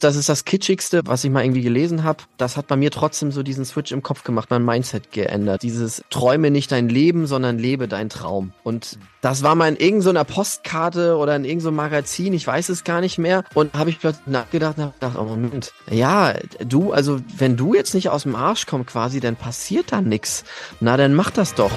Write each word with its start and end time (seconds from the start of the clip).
das 0.00 0.16
ist 0.16 0.28
das 0.28 0.44
Kitschigste, 0.44 1.02
was 1.04 1.22
ich 1.24 1.30
mal 1.30 1.44
irgendwie 1.44 1.62
gelesen 1.62 2.04
habe. 2.04 2.24
Das 2.38 2.56
hat 2.56 2.66
bei 2.66 2.76
mir 2.76 2.90
trotzdem 2.90 3.30
so 3.30 3.42
diesen 3.42 3.64
Switch 3.64 3.92
im 3.92 4.02
Kopf 4.02 4.24
gemacht, 4.24 4.50
mein 4.50 4.64
Mindset 4.64 5.12
geändert. 5.12 5.62
Dieses 5.62 6.02
träume 6.10 6.50
nicht 6.50 6.72
dein 6.72 6.88
Leben, 6.88 7.26
sondern 7.26 7.58
lebe 7.58 7.86
dein 7.86 8.08
Traum. 8.08 8.52
Und 8.64 8.98
das 9.20 9.42
war 9.42 9.54
mal 9.54 9.68
in 9.68 9.76
irgendeiner 9.76 10.24
Postkarte 10.24 11.16
oder 11.16 11.36
in 11.36 11.44
irgendeinem 11.44 11.76
Magazin, 11.76 12.32
ich 12.32 12.46
weiß 12.46 12.70
es 12.70 12.84
gar 12.84 13.00
nicht 13.00 13.18
mehr. 13.18 13.44
Und 13.54 13.74
habe 13.74 13.90
ich 13.90 14.00
plötzlich 14.00 14.26
nachgedacht 14.26 14.78
und 14.78 14.94
gedacht, 14.94 15.16
oh 15.18 15.24
Moment, 15.24 15.72
ja, 15.90 16.34
du, 16.64 16.92
also 16.92 17.20
wenn 17.36 17.56
du 17.56 17.74
jetzt 17.74 17.94
nicht 17.94 18.08
aus 18.08 18.22
dem 18.22 18.34
Arsch 18.34 18.66
kommst 18.66 18.90
quasi, 18.90 19.20
dann 19.20 19.36
passiert 19.36 19.92
da 19.92 20.00
nix. 20.00 20.44
Na, 20.80 20.96
dann 20.96 21.14
mach 21.14 21.30
das 21.30 21.54
doch. 21.54 21.72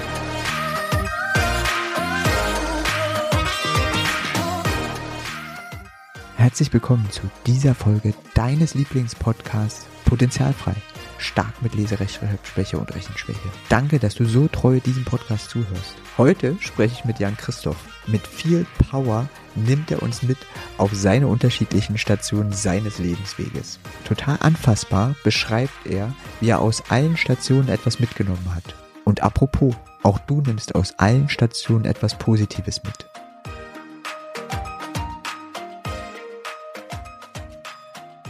Herzlich 6.44 6.74
willkommen 6.74 7.10
zu 7.10 7.22
dieser 7.46 7.74
Folge 7.74 8.12
deines 8.34 8.74
Lieblingspodcasts 8.74 9.86
Potenzialfrei. 10.04 10.74
Stark 11.16 11.62
mit 11.62 11.74
Leserechtschreibschwäche 11.74 12.76
und 12.78 12.94
Rechenschwäche. 12.94 13.48
Danke, 13.70 13.98
dass 13.98 14.14
du 14.14 14.26
so 14.26 14.46
treu 14.48 14.78
diesem 14.78 15.06
Podcast 15.06 15.48
zuhörst. 15.48 15.94
Heute 16.18 16.54
spreche 16.60 16.96
ich 16.98 17.04
mit 17.06 17.18
Jan 17.18 17.38
Christoph. 17.38 17.82
Mit 18.06 18.26
viel 18.26 18.66
Power 18.90 19.26
nimmt 19.54 19.90
er 19.90 20.02
uns 20.02 20.22
mit 20.22 20.36
auf 20.76 20.90
seine 20.92 21.28
unterschiedlichen 21.28 21.96
Stationen 21.96 22.52
seines 22.52 22.98
Lebensweges. 22.98 23.78
Total 24.06 24.36
anfassbar 24.40 25.16
beschreibt 25.24 25.86
er, 25.86 26.12
wie 26.42 26.50
er 26.50 26.60
aus 26.60 26.82
allen 26.90 27.16
Stationen 27.16 27.70
etwas 27.70 28.00
mitgenommen 28.00 28.54
hat. 28.54 28.74
Und 29.06 29.22
apropos, 29.22 29.74
auch 30.02 30.18
du 30.18 30.42
nimmst 30.42 30.74
aus 30.74 30.92
allen 30.98 31.30
Stationen 31.30 31.86
etwas 31.86 32.18
Positives 32.18 32.82
mit. 32.84 33.06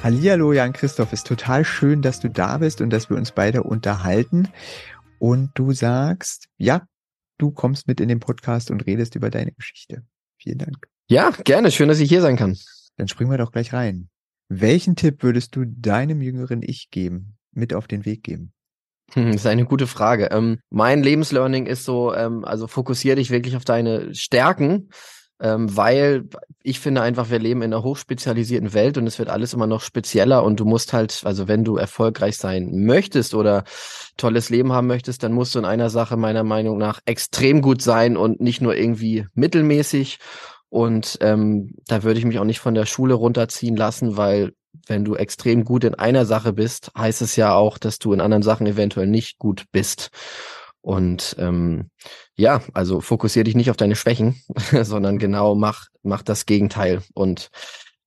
Hallihallo, 0.05 0.53
Jan 0.53 0.75
Christoph, 0.75 1.15
ist 1.15 1.27
total 1.27 1.65
schön, 1.65 2.03
dass 2.03 2.21
du 2.21 2.29
da 2.29 2.59
bist 2.59 2.83
und 2.83 2.91
dass 2.91 3.09
wir 3.09 3.17
uns 3.17 3.33
beide 3.33 3.63
unterhalten. 3.63 4.49
Und 5.19 5.53
du 5.55 5.73
sagst, 5.73 6.49
ja, 6.59 6.83
du 7.39 7.51
kommst 7.51 7.89
mit 7.89 8.03
in 8.03 8.09
den 8.09 8.21
Podcast 8.21 8.71
und 8.71 8.85
redest 8.85 9.15
über 9.15 9.31
deine 9.31 9.53
Geschichte. 9.53 10.05
Vielen 10.37 10.59
Dank. 10.59 10.89
Ja, 11.09 11.31
gerne. 11.31 11.71
Schön, 11.71 11.89
dass 11.89 12.01
ich 12.01 12.11
hier 12.11 12.21
sein 12.21 12.37
kann. 12.37 12.55
Dann 12.99 13.09
springen 13.09 13.31
wir 13.31 13.39
doch 13.39 13.51
gleich 13.51 13.73
rein. 13.73 14.11
Welchen 14.51 14.95
Tipp 14.95 15.23
würdest 15.23 15.57
du 15.57 15.65
deinem 15.65 16.21
jüngeren 16.21 16.61
Ich 16.63 16.91
geben, 16.91 17.39
mit 17.53 17.73
auf 17.73 17.87
den 17.87 18.05
Weg 18.05 18.25
geben? 18.25 18.53
Hm, 19.15 19.33
das 19.33 19.37
ist 19.37 19.47
eine 19.47 19.65
gute 19.65 19.87
Frage. 19.87 20.27
Ähm, 20.33 20.59
mein 20.69 21.03
Lebenslearning 21.03 21.65
ist 21.65 21.87
so, 21.87 22.15
ähm, 22.15 22.45
also 22.45 22.67
fokussiere 22.67 23.17
dich 23.17 23.31
wirklich 23.31 23.57
auf 23.57 23.65
deine 23.65 24.15
Stärken 24.15 24.91
ähm, 25.41 25.77
weil 25.77 26.25
ich 26.63 26.81
finde 26.81 27.03
einfach, 27.03 27.31
wir 27.31 27.39
leben 27.39 27.63
in 27.63 27.73
einer 27.73 27.83
hochspezialisierten 27.83 28.73
Welt 28.73 28.97
und 28.97 29.07
es 29.07 29.19
wird 29.19 29.29
alles 29.29 29.53
immer 29.53 29.67
noch 29.67 29.81
spezieller 29.81 30.45
und 30.45 30.61
du 30.61 30.65
musst 30.65 30.93
halt, 30.93 31.23
also 31.25 31.49
wenn 31.49 31.65
du 31.65 31.77
erfolgreich 31.77 32.37
sein 32.37 32.85
möchtest 32.85 33.35
oder 33.35 33.65
tolles 34.17 34.49
Leben 34.49 34.73
haben 34.73 34.87
möchtest, 34.87 35.23
dann 35.23 35.33
musst 35.33 35.55
du 35.55 35.59
in 35.59 35.65
einer 35.65 35.91
Sache 35.91 36.17
meiner 36.17 36.45
Meinung 36.45 36.79
nach 36.79 37.01
extrem 37.05 37.63
gut 37.63 37.83
sein 37.83 38.17
und 38.17 38.41
nicht 38.41 38.61
nur 38.61 38.77
irgendwie 38.77 39.27
mittelmäßig. 39.35 40.19
Und 40.69 41.19
ähm, 41.21 41.75
da 41.87 42.03
würde 42.03 42.19
ich 42.19 42.25
mich 42.25 42.39
auch 42.39 42.45
nicht 42.45 42.61
von 42.61 42.75
der 42.75 42.87
Schule 42.87 43.15
runterziehen 43.15 43.77
lassen, 43.77 44.17
weil 44.17 44.53
wenn 44.87 45.05
du 45.05 45.15
extrem 45.15 45.65
gut 45.65 45.85
in 45.85 45.95
einer 45.95 46.27
Sache 46.27 46.53
bist, 46.53 46.91
heißt 46.97 47.23
es 47.23 47.37
ja 47.37 47.55
auch, 47.55 47.79
dass 47.79 47.99
du 47.99 48.13
in 48.13 48.21
anderen 48.21 48.43
Sachen 48.43 48.67
eventuell 48.67 49.07
nicht 49.07 49.39
gut 49.39 49.65
bist. 49.71 50.11
Und 50.85 51.35
ähm, 51.39 51.89
ja, 52.37 52.61
also 52.75 53.01
fokussier 53.01 53.43
dich 53.43 53.55
nicht 53.55 53.71
auf 53.71 53.77
deine 53.79 53.97
Schwächen, 53.97 54.37
sondern 54.83 55.19
genau 55.19 55.55
mach, 55.55 55.87
mach 56.03 56.21
das 56.21 56.45
Gegenteil. 56.45 57.01
Und 57.15 57.49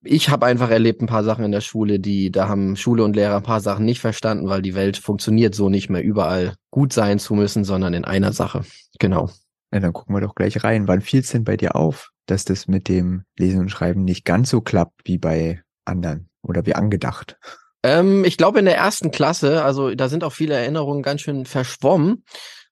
ich 0.03 0.29
habe 0.29 0.45
einfach 0.45 0.69
erlebt 0.69 1.01
ein 1.01 1.07
paar 1.07 1.23
Sachen 1.23 1.43
in 1.43 1.51
der 1.51 1.61
Schule, 1.61 1.99
die, 1.99 2.31
da 2.31 2.47
haben 2.47 2.75
Schule 2.75 3.03
und 3.03 3.15
Lehrer 3.15 3.37
ein 3.37 3.43
paar 3.43 3.61
Sachen 3.61 3.83
nicht 3.83 3.99
verstanden, 3.99 4.47
weil 4.47 4.61
die 4.61 4.75
Welt 4.75 4.97
funktioniert 4.97 5.55
so 5.55 5.69
nicht 5.69 5.89
mehr 5.89 6.03
überall 6.03 6.53
gut 6.69 6.93
sein 6.93 7.17
zu 7.17 7.33
müssen, 7.33 7.63
sondern 7.63 7.95
in 7.95 8.05
einer 8.05 8.31
Sache. 8.31 8.61
Genau. 8.99 9.31
Ja, 9.73 9.79
dann 9.79 9.91
gucken 9.91 10.15
wir 10.15 10.21
doch 10.21 10.35
gleich 10.35 10.63
rein. 10.63 10.87
Wann 10.87 11.01
fiel 11.01 11.21
es 11.21 11.31
denn 11.31 11.43
bei 11.43 11.57
dir 11.57 11.75
auf, 11.75 12.11
dass 12.27 12.45
das 12.45 12.67
mit 12.67 12.89
dem 12.89 13.23
Lesen 13.39 13.59
und 13.59 13.69
Schreiben 13.69 14.03
nicht 14.03 14.23
ganz 14.23 14.51
so 14.51 14.61
klappt 14.61 15.01
wie 15.05 15.17
bei 15.17 15.63
anderen 15.83 16.29
oder 16.43 16.67
wie 16.67 16.75
angedacht? 16.75 17.39
Ähm, 17.81 18.23
ich 18.23 18.37
glaube 18.37 18.59
in 18.59 18.65
der 18.65 18.77
ersten 18.77 19.09
Klasse, 19.09 19.63
also 19.63 19.95
da 19.95 20.09
sind 20.09 20.23
auch 20.23 20.33
viele 20.33 20.53
Erinnerungen 20.53 21.01
ganz 21.01 21.21
schön 21.21 21.45
verschwommen. 21.45 22.23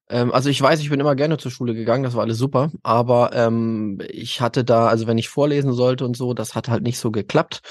Ähm, 0.09 0.31
also 0.31 0.49
ich 0.49 0.61
weiß, 0.61 0.79
ich 0.81 0.89
bin 0.89 0.99
immer 0.99 1.15
gerne 1.15 1.37
zur 1.37 1.51
Schule 1.51 1.73
gegangen, 1.73 2.03
das 2.03 2.13
war 2.13 2.23
alles 2.23 2.37
super, 2.37 2.71
aber 2.83 3.31
ähm, 3.33 3.99
ich 4.09 4.41
hatte 4.41 4.63
da, 4.63 4.87
also 4.87 5.07
wenn 5.07 5.17
ich 5.17 5.29
vorlesen 5.29 5.73
sollte 5.73 6.05
und 6.05 6.15
so, 6.15 6.33
das 6.33 6.55
hat 6.55 6.69
halt 6.69 6.83
nicht 6.83 6.99
so 6.99 7.11
geklappt. 7.11 7.61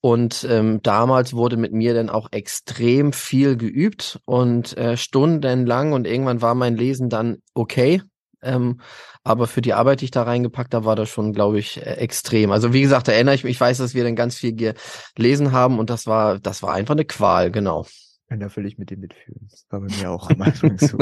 Und 0.00 0.46
ähm, 0.48 0.80
damals 0.82 1.34
wurde 1.34 1.56
mit 1.56 1.72
mir 1.72 1.92
dann 1.92 2.08
auch 2.08 2.28
extrem 2.30 3.12
viel 3.12 3.56
geübt 3.56 4.20
und 4.26 4.76
äh, 4.76 4.96
stundenlang 4.96 5.92
und 5.92 6.06
irgendwann 6.06 6.40
war 6.40 6.54
mein 6.54 6.76
Lesen 6.76 7.08
dann 7.08 7.38
okay. 7.54 8.02
Ähm, 8.40 8.80
aber 9.24 9.48
für 9.48 9.60
die 9.60 9.74
Arbeit, 9.74 10.00
die 10.00 10.04
ich 10.04 10.10
da 10.12 10.22
reingepackt 10.22 10.72
habe, 10.72 10.84
war 10.86 10.94
das 10.94 11.08
schon, 11.08 11.32
glaube 11.32 11.58
ich, 11.58 11.78
äh, 11.78 11.94
extrem. 11.94 12.52
Also 12.52 12.72
wie 12.72 12.82
gesagt, 12.82 13.08
erinnere 13.08 13.34
ich 13.34 13.42
mich, 13.42 13.52
ich 13.56 13.60
weiß, 13.60 13.78
dass 13.78 13.94
wir 13.94 14.04
dann 14.04 14.14
ganz 14.14 14.36
viel 14.36 14.54
gelesen 15.16 15.50
haben 15.50 15.80
und 15.80 15.90
das 15.90 16.06
war, 16.06 16.38
das 16.38 16.62
war 16.62 16.74
einfach 16.74 16.94
eine 16.94 17.04
Qual, 17.04 17.50
genau 17.50 17.84
kann 18.28 18.40
da 18.40 18.48
völlig 18.48 18.78
mit 18.78 18.90
dem 18.90 19.00
mitfühlen. 19.00 19.48
Das 19.50 19.66
war 19.70 19.80
bei 19.80 19.86
mir 19.96 20.10
auch 20.10 20.30
am 20.30 20.42
Anfang 20.42 20.78
so. 20.78 20.98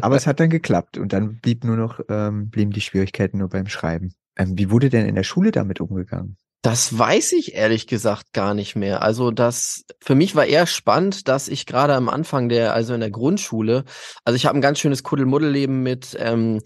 Aber 0.00 0.16
es 0.16 0.26
hat 0.26 0.40
dann 0.40 0.50
geklappt 0.50 0.98
und 0.98 1.12
dann 1.12 1.36
blieb 1.40 1.64
nur 1.64 1.76
noch, 1.76 2.00
ähm, 2.08 2.48
blieben 2.50 2.70
die 2.70 2.80
Schwierigkeiten 2.80 3.38
nur 3.38 3.48
beim 3.48 3.66
Schreiben. 3.66 4.14
Ähm, 4.36 4.58
wie 4.58 4.70
wurde 4.70 4.88
denn 4.88 5.06
in 5.06 5.14
der 5.14 5.22
Schule 5.22 5.50
damit 5.50 5.80
umgegangen? 5.80 6.36
Das 6.62 6.98
weiß 6.98 7.32
ich 7.32 7.54
ehrlich 7.54 7.86
gesagt 7.86 8.32
gar 8.32 8.54
nicht 8.54 8.74
mehr. 8.74 9.02
Also 9.02 9.30
das 9.30 9.84
für 10.00 10.14
mich 10.14 10.34
war 10.34 10.46
eher 10.46 10.66
spannend, 10.66 11.28
dass 11.28 11.48
ich 11.48 11.66
gerade 11.66 11.94
am 11.94 12.08
Anfang 12.08 12.48
der, 12.48 12.72
also 12.72 12.94
in 12.94 13.00
der 13.00 13.10
Grundschule, 13.10 13.84
also 14.24 14.34
ich 14.34 14.46
habe 14.46 14.56
ein 14.56 14.62
ganz 14.62 14.78
schönes 14.78 15.02
Kuddelmuddelleben 15.02 15.82
mit 15.82 16.16
ähm, 16.18 16.62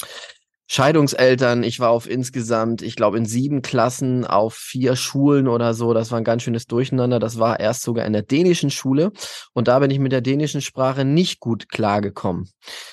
Scheidungseltern. 0.70 1.62
Ich 1.62 1.80
war 1.80 1.88
auf 1.88 2.08
insgesamt, 2.08 2.82
ich 2.82 2.94
glaube, 2.94 3.16
in 3.16 3.24
sieben 3.24 3.62
Klassen 3.62 4.26
auf 4.26 4.54
vier 4.54 4.96
Schulen 4.96 5.48
oder 5.48 5.72
so. 5.72 5.94
Das 5.94 6.10
war 6.10 6.18
ein 6.18 6.24
ganz 6.24 6.42
schönes 6.42 6.66
Durcheinander. 6.66 7.18
Das 7.18 7.38
war 7.38 7.58
erst 7.58 7.82
sogar 7.82 8.04
in 8.04 8.12
der 8.12 8.22
dänischen 8.22 8.70
Schule. 8.70 9.10
Und 9.54 9.66
da 9.66 9.78
bin 9.78 9.90
ich 9.90 9.98
mit 9.98 10.12
der 10.12 10.20
dänischen 10.20 10.60
Sprache 10.60 11.06
nicht 11.06 11.40
gut 11.40 11.70
klargekommen. 11.70 12.50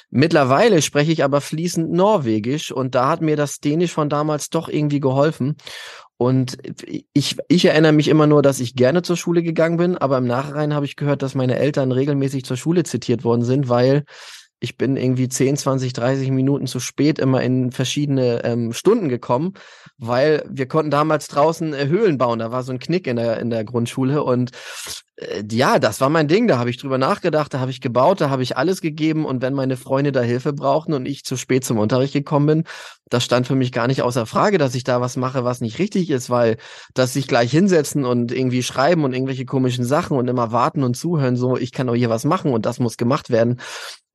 Mittlerweile 0.10 0.82
spreche 0.82 1.12
ich 1.12 1.24
aber 1.24 1.42
fließend 1.42 1.92
Norwegisch 1.92 2.72
und 2.72 2.96
da 2.96 3.10
hat 3.10 3.22
mir 3.22 3.36
das 3.36 3.60
Dänisch 3.60 3.92
von 3.92 4.10
damals 4.10 4.50
doch 4.50 4.70
irgendwie 4.70 5.02
geholfen. 5.02 5.58
Und 6.18 6.58
ich, 7.14 7.36
ich 7.50 7.66
erinnere 7.66 7.92
mich 7.92 8.08
immer 8.08 8.26
nur, 8.26 8.42
dass 8.42 8.62
ich 8.62 8.76
gerne 8.76 9.02
zur 9.02 9.18
Schule 9.18 9.44
gegangen 9.44 9.76
bin, 9.76 9.98
aber 9.98 10.18
im 10.18 10.26
Nachhinein 10.26 10.74
habe 10.74 10.86
ich 10.86 10.96
gehört, 10.96 11.22
dass 11.22 11.36
meine 11.36 11.58
Eltern 11.58 11.92
regelmäßig 11.92 12.46
zur 12.46 12.56
Schule 12.56 12.84
zitiert 12.84 13.26
worden 13.26 13.44
sind, 13.44 13.68
weil 13.68 14.06
ich 14.60 14.78
bin 14.78 14.98
irgendwie 14.98 15.30
10, 15.30 15.58
20, 15.58 15.94
30 15.94 16.32
Minuten 16.32 16.68
zu 16.68 16.80
spät 16.80 17.20
immer 17.20 17.42
in 17.42 17.72
verschiedene 17.72 18.44
ähm, 18.44 18.74
Stunden 18.74 19.10
gekommen, 19.10 19.54
weil 19.98 20.44
wir 20.50 20.68
konnten 20.68 20.92
damals 20.92 21.28
draußen 21.28 21.74
äh, 21.74 21.88
Höhlen 21.88 22.18
bauen. 22.18 22.40
Da 22.40 22.52
war 22.52 22.64
so 22.64 22.72
ein 22.72 22.80
Knick 22.80 23.08
in 23.08 23.18
der, 23.18 23.40
in 23.40 23.50
der 23.50 23.64
Grundschule 23.64 24.24
und 24.24 24.52
ja, 25.50 25.80
das 25.80 26.02
war 26.02 26.10
mein 26.10 26.28
Ding. 26.28 26.48
Da 26.48 26.58
habe 26.58 26.70
ich 26.70 26.78
drüber 26.78 26.98
nachgedacht, 26.98 27.54
da 27.54 27.60
habe 27.60 27.72
ich 27.72 27.80
gebaut, 27.80 28.20
da 28.20 28.30
habe 28.30 28.44
ich 28.44 28.58
alles 28.58 28.82
gegeben 28.82 29.26
und 29.26 29.42
wenn 29.42 29.54
meine 29.54 29.78
Freunde 29.78 30.12
da 30.12 30.22
Hilfe 30.22 30.52
brauchten 30.52 30.94
und 30.94 31.06
ich 31.06 31.24
zu 31.24 31.38
spät 31.38 31.64
zum 31.64 31.78
Unterricht 31.78 32.12
gekommen 32.14 32.46
bin, 32.46 32.64
das 33.10 33.24
stand 33.24 33.48
für 33.48 33.56
mich 33.56 33.72
gar 33.72 33.88
nicht 33.88 34.02
außer 34.02 34.26
Frage, 34.26 34.58
dass 34.58 34.76
ich 34.76 34.84
da 34.84 35.00
was 35.00 35.16
mache, 35.16 35.46
was 35.46 35.62
nicht 35.62 35.80
richtig 35.80 36.10
ist, 36.10 36.30
weil 36.30 36.58
dass 36.94 37.14
sich 37.14 37.28
gleich 37.28 37.52
hinsetzen 37.52 38.04
und 38.04 38.34
irgendwie 38.34 38.62
schreiben 38.62 39.06
und 39.06 39.14
irgendwelche 39.14 39.46
komischen 39.46 39.86
Sachen 39.86 40.18
und 40.18 40.28
immer 40.28 40.52
warten 40.52 40.84
und 40.84 40.98
zuhören, 40.98 41.38
so 41.38 41.56
ich 41.56 41.72
kann 41.72 41.88
doch 41.88 41.96
hier 41.96 42.10
was 42.10 42.26
machen 42.26 42.52
und 42.52 42.66
das 42.66 42.80
muss 42.80 42.98
gemacht 42.98 43.30
werden. 43.30 43.62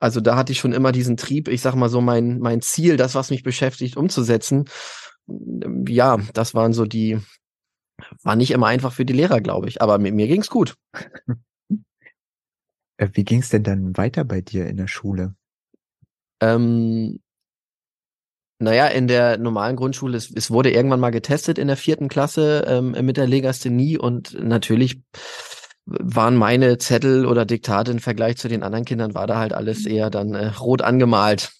Also 0.00 0.20
da 0.20 0.36
hatte 0.36 0.52
ich 0.52 0.58
schon 0.58 0.72
immer 0.72 0.92
diesen 0.92 1.16
Trieb, 1.16 1.48
ich 1.48 1.62
sag 1.62 1.74
mal 1.74 1.88
so 1.88 2.00
mein, 2.02 2.40
mein 2.40 2.60
Ziel, 2.60 2.96
das, 2.98 3.14
was 3.14 3.30
mich 3.30 3.42
beschäftigt, 3.42 3.96
umzusetzen. 3.96 4.64
Ja, 5.86 6.18
das 6.34 6.54
waren 6.54 6.72
so 6.72 6.84
die, 6.84 7.20
war 8.22 8.36
nicht 8.36 8.50
immer 8.50 8.66
einfach 8.66 8.92
für 8.92 9.04
die 9.04 9.12
Lehrer, 9.12 9.40
glaube 9.40 9.68
ich, 9.68 9.82
aber 9.82 9.98
mit 9.98 10.14
mir 10.14 10.26
ging's 10.26 10.50
gut. 10.50 10.76
Äh, 12.96 13.08
wie 13.12 13.24
ging's 13.24 13.48
denn 13.48 13.62
dann 13.62 13.96
weiter 13.96 14.24
bei 14.24 14.40
dir 14.40 14.66
in 14.66 14.76
der 14.76 14.88
Schule? 14.88 15.34
Ähm, 16.40 17.20
naja, 18.58 18.88
in 18.88 19.08
der 19.08 19.38
normalen 19.38 19.76
Grundschule, 19.76 20.18
es, 20.18 20.30
es 20.30 20.50
wurde 20.50 20.70
irgendwann 20.70 21.00
mal 21.00 21.10
getestet 21.10 21.58
in 21.58 21.66
der 21.66 21.78
vierten 21.78 22.08
Klasse 22.08 22.64
ähm, 22.68 22.90
mit 22.90 23.16
der 23.16 23.26
Legasthenie 23.26 23.96
und 23.96 24.34
natürlich 24.38 25.00
waren 25.86 26.36
meine 26.36 26.76
Zettel 26.76 27.24
oder 27.24 27.46
Diktate 27.46 27.90
im 27.90 27.98
Vergleich 28.00 28.36
zu 28.36 28.48
den 28.48 28.62
anderen 28.62 28.84
Kindern, 28.84 29.14
war 29.14 29.26
da 29.26 29.38
halt 29.38 29.54
alles 29.54 29.86
eher 29.86 30.10
dann 30.10 30.34
äh, 30.34 30.48
rot 30.48 30.82
angemalt. 30.82 31.52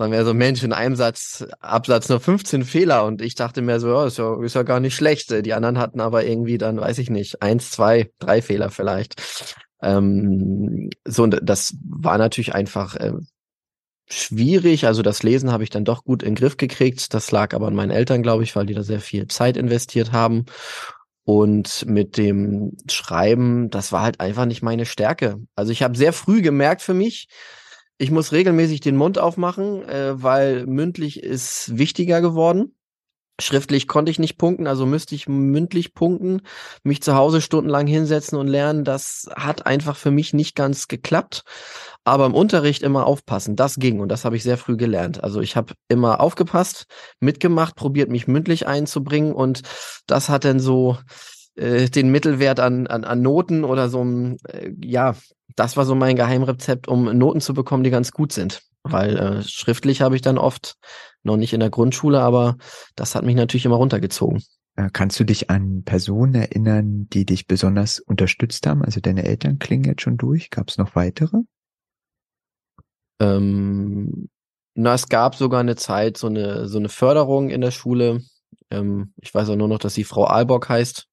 Sagen 0.00 0.12
wir 0.12 0.24
so, 0.24 0.32
Mensch, 0.32 0.62
in 0.62 0.72
einem 0.72 0.96
Satz, 0.96 1.44
Absatz 1.60 2.08
nur 2.08 2.20
15 2.20 2.64
Fehler 2.64 3.04
und 3.04 3.20
ich 3.20 3.34
dachte 3.34 3.60
mir 3.60 3.78
so, 3.80 3.88
ja, 3.88 4.06
ist 4.06 4.16
ja, 4.16 4.42
ist 4.42 4.54
ja 4.54 4.62
gar 4.62 4.80
nicht 4.80 4.94
schlecht. 4.94 5.44
Die 5.44 5.52
anderen 5.52 5.76
hatten 5.76 6.00
aber 6.00 6.24
irgendwie 6.24 6.56
dann, 6.56 6.80
weiß 6.80 6.96
ich 6.96 7.10
nicht, 7.10 7.42
eins, 7.42 7.70
zwei, 7.70 8.10
drei 8.18 8.40
Fehler 8.40 8.70
vielleicht. 8.70 9.44
Ähm, 9.82 10.88
so, 11.06 11.26
das 11.26 11.76
war 11.86 12.16
natürlich 12.16 12.54
einfach 12.54 12.96
äh, 12.96 13.12
schwierig. 14.08 14.86
Also 14.86 15.02
das 15.02 15.22
Lesen 15.22 15.52
habe 15.52 15.64
ich 15.64 15.70
dann 15.70 15.84
doch 15.84 16.02
gut 16.02 16.22
in 16.22 16.30
den 16.30 16.36
Griff 16.36 16.56
gekriegt. 16.56 17.12
Das 17.12 17.30
lag 17.30 17.52
aber 17.52 17.66
an 17.66 17.74
meinen 17.74 17.90
Eltern, 17.90 18.22
glaube 18.22 18.42
ich, 18.42 18.56
weil 18.56 18.64
die 18.64 18.72
da 18.72 18.82
sehr 18.82 19.00
viel 19.00 19.26
Zeit 19.26 19.58
investiert 19.58 20.12
haben. 20.12 20.46
Und 21.24 21.84
mit 21.84 22.16
dem 22.16 22.72
Schreiben, 22.90 23.68
das 23.68 23.92
war 23.92 24.00
halt 24.00 24.18
einfach 24.18 24.46
nicht 24.46 24.62
meine 24.62 24.86
Stärke. 24.86 25.36
Also 25.56 25.72
ich 25.72 25.82
habe 25.82 25.94
sehr 25.94 26.14
früh 26.14 26.40
gemerkt 26.40 26.80
für 26.80 26.94
mich, 26.94 27.28
ich 28.00 28.10
muss 28.10 28.32
regelmäßig 28.32 28.80
den 28.80 28.96
Mund 28.96 29.18
aufmachen, 29.18 29.86
äh, 29.86 30.22
weil 30.22 30.66
mündlich 30.66 31.22
ist 31.22 31.76
wichtiger 31.76 32.22
geworden. 32.22 32.74
Schriftlich 33.38 33.88
konnte 33.88 34.10
ich 34.10 34.18
nicht 34.18 34.38
punkten, 34.38 34.66
also 34.66 34.86
müsste 34.86 35.14
ich 35.14 35.28
mündlich 35.28 35.92
punkten, 35.92 36.40
mich 36.82 37.02
zu 37.02 37.14
Hause 37.14 37.42
stundenlang 37.42 37.86
hinsetzen 37.86 38.38
und 38.38 38.48
lernen. 38.48 38.84
Das 38.84 39.28
hat 39.36 39.66
einfach 39.66 39.96
für 39.96 40.10
mich 40.10 40.32
nicht 40.32 40.56
ganz 40.56 40.88
geklappt. 40.88 41.44
Aber 42.02 42.24
im 42.24 42.34
Unterricht 42.34 42.82
immer 42.82 43.06
aufpassen, 43.06 43.54
das 43.54 43.76
ging 43.76 44.00
und 44.00 44.08
das 44.08 44.24
habe 44.24 44.36
ich 44.36 44.42
sehr 44.42 44.56
früh 44.56 44.78
gelernt. 44.78 45.22
Also 45.22 45.42
ich 45.42 45.54
habe 45.56 45.74
immer 45.88 46.20
aufgepasst, 46.20 46.86
mitgemacht, 47.20 47.76
probiert 47.76 48.08
mich 48.08 48.26
mündlich 48.26 48.66
einzubringen 48.66 49.34
und 49.34 49.60
das 50.06 50.30
hat 50.30 50.46
dann 50.46 50.58
so 50.58 50.96
äh, 51.54 51.90
den 51.90 52.10
Mittelwert 52.10 52.60
an, 52.60 52.86
an, 52.86 53.04
an 53.04 53.20
Noten 53.20 53.64
oder 53.64 53.90
so 53.90 54.02
ein, 54.02 54.38
äh, 54.48 54.70
ja, 54.82 55.14
das 55.56 55.76
war 55.76 55.84
so 55.84 55.94
mein 55.94 56.16
Geheimrezept, 56.16 56.88
um 56.88 57.04
Noten 57.16 57.40
zu 57.40 57.54
bekommen, 57.54 57.84
die 57.84 57.90
ganz 57.90 58.12
gut 58.12 58.32
sind. 58.32 58.62
Weil 58.82 59.16
äh, 59.16 59.42
schriftlich 59.42 60.00
habe 60.00 60.16
ich 60.16 60.22
dann 60.22 60.38
oft 60.38 60.76
noch 61.22 61.36
nicht 61.36 61.52
in 61.52 61.60
der 61.60 61.70
Grundschule, 61.70 62.20
aber 62.20 62.56
das 62.96 63.14
hat 63.14 63.24
mich 63.24 63.36
natürlich 63.36 63.66
immer 63.66 63.76
runtergezogen. 63.76 64.42
Äh, 64.76 64.88
kannst 64.92 65.20
du 65.20 65.24
dich 65.24 65.50
an 65.50 65.82
Personen 65.84 66.34
erinnern, 66.34 67.08
die 67.12 67.26
dich 67.26 67.46
besonders 67.46 68.00
unterstützt 68.00 68.66
haben? 68.66 68.82
Also 68.82 69.00
deine 69.00 69.24
Eltern 69.24 69.58
klingen 69.58 69.84
jetzt 69.84 70.02
schon 70.02 70.16
durch. 70.16 70.50
Gab 70.50 70.68
es 70.68 70.78
noch 70.78 70.94
weitere? 70.94 71.38
Ähm, 73.20 74.28
na, 74.74 74.94
es 74.94 75.08
gab 75.08 75.34
sogar 75.34 75.60
eine 75.60 75.76
Zeit, 75.76 76.16
so 76.16 76.28
eine, 76.28 76.66
so 76.68 76.78
eine 76.78 76.88
Förderung 76.88 77.50
in 77.50 77.60
der 77.60 77.70
Schule. 77.70 78.22
Ähm, 78.70 79.12
ich 79.16 79.34
weiß 79.34 79.50
auch 79.50 79.56
nur 79.56 79.68
noch, 79.68 79.78
dass 79.78 79.94
sie 79.94 80.04
Frau 80.04 80.24
Albock 80.24 80.68
heißt. 80.68 81.09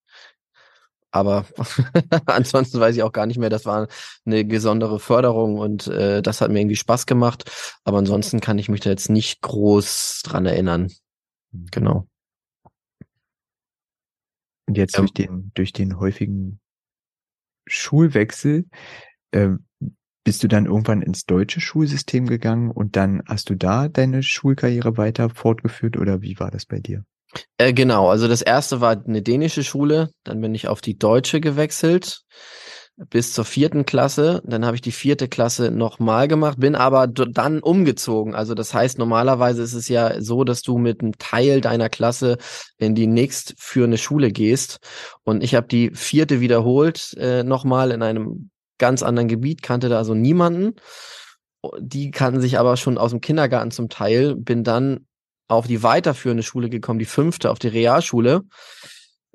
Aber 1.11 1.45
ansonsten 2.25 2.79
weiß 2.79 2.95
ich 2.95 3.03
auch 3.03 3.11
gar 3.11 3.25
nicht 3.25 3.37
mehr. 3.37 3.49
Das 3.49 3.65
war 3.65 3.87
eine 4.25 4.45
besondere 4.45 4.99
Förderung 4.99 5.57
und 5.57 5.87
äh, 5.87 6.21
das 6.21 6.41
hat 6.41 6.51
mir 6.51 6.59
irgendwie 6.59 6.75
Spaß 6.75 7.05
gemacht. 7.05 7.49
Aber 7.83 7.97
ansonsten 7.97 8.39
kann 8.39 8.59
ich 8.59 8.69
mich 8.69 8.81
da 8.81 8.89
jetzt 8.89 9.09
nicht 9.09 9.41
groß 9.41 10.21
dran 10.23 10.45
erinnern. 10.45 10.91
Mhm. 11.51 11.67
Genau. 11.71 12.07
Und 14.67 14.77
jetzt 14.77 14.97
ähm, 14.97 15.05
durch 15.05 15.13
den 15.13 15.51
durch 15.53 15.73
den 15.73 15.99
häufigen 15.99 16.59
Schulwechsel 17.65 18.65
äh, 19.31 19.49
bist 20.23 20.43
du 20.43 20.49
dann 20.49 20.65
irgendwann 20.65 21.01
ins 21.01 21.25
deutsche 21.25 21.61
Schulsystem 21.61 22.27
gegangen 22.27 22.69
und 22.69 22.97
dann 22.97 23.23
hast 23.27 23.49
du 23.49 23.55
da 23.55 23.87
deine 23.87 24.23
Schulkarriere 24.23 24.97
weiter 24.97 25.29
fortgeführt 25.29 25.95
oder 25.95 26.21
wie 26.21 26.37
war 26.37 26.51
das 26.51 26.65
bei 26.65 26.79
dir? 26.79 27.05
Äh, 27.57 27.73
genau, 27.73 28.09
also 28.09 28.27
das 28.27 28.41
erste 28.41 28.81
war 28.81 29.01
eine 29.05 29.21
dänische 29.21 29.63
Schule, 29.63 30.09
dann 30.23 30.41
bin 30.41 30.55
ich 30.55 30.67
auf 30.67 30.81
die 30.81 30.97
deutsche 30.97 31.41
gewechselt 31.41 32.23
bis 33.09 33.33
zur 33.33 33.45
vierten 33.45 33.85
Klasse. 33.85 34.41
Dann 34.45 34.65
habe 34.65 34.75
ich 34.75 34.81
die 34.81 34.91
vierte 34.91 35.27
Klasse 35.27 35.69
nochmal 35.71 36.27
gemacht, 36.27 36.59
bin 36.59 36.75
aber 36.75 37.07
dann 37.07 37.59
umgezogen. 37.59 38.33
Also 38.33 38.55
das 38.55 38.73
heißt, 38.73 38.97
normalerweise 38.97 39.61
ist 39.61 39.73
es 39.73 39.87
ja 39.87 40.19
so, 40.21 40.43
dass 40.43 40.63
du 40.63 40.77
mit 40.77 41.01
einem 41.01 41.17
Teil 41.17 41.61
deiner 41.61 41.89
Klasse 41.89 42.37
in 42.77 42.95
die 42.95 43.07
nächstführende 43.07 43.97
Schule 43.97 44.31
gehst. 44.31 44.79
Und 45.23 45.43
ich 45.43 45.53
habe 45.53 45.67
die 45.67 45.91
vierte 45.91 46.41
wiederholt, 46.41 47.13
äh, 47.17 47.43
nochmal 47.43 47.91
in 47.91 48.01
einem 48.01 48.49
ganz 48.79 49.03
anderen 49.03 49.27
Gebiet, 49.27 49.61
kannte 49.61 49.89
da 49.89 49.97
also 49.97 50.15
niemanden. 50.15 50.73
Die 51.79 52.11
kannten 52.11 52.41
sich 52.41 52.57
aber 52.57 52.77
schon 52.77 52.97
aus 52.97 53.11
dem 53.11 53.21
Kindergarten 53.21 53.71
zum 53.71 53.89
Teil, 53.89 54.35
bin 54.35 54.63
dann 54.63 55.06
auf 55.47 55.67
die 55.67 55.83
weiterführende 55.83 56.43
Schule 56.43 56.69
gekommen, 56.69 56.99
die 56.99 57.05
fünfte, 57.05 57.51
auf 57.51 57.59
die 57.59 57.67
Realschule. 57.67 58.41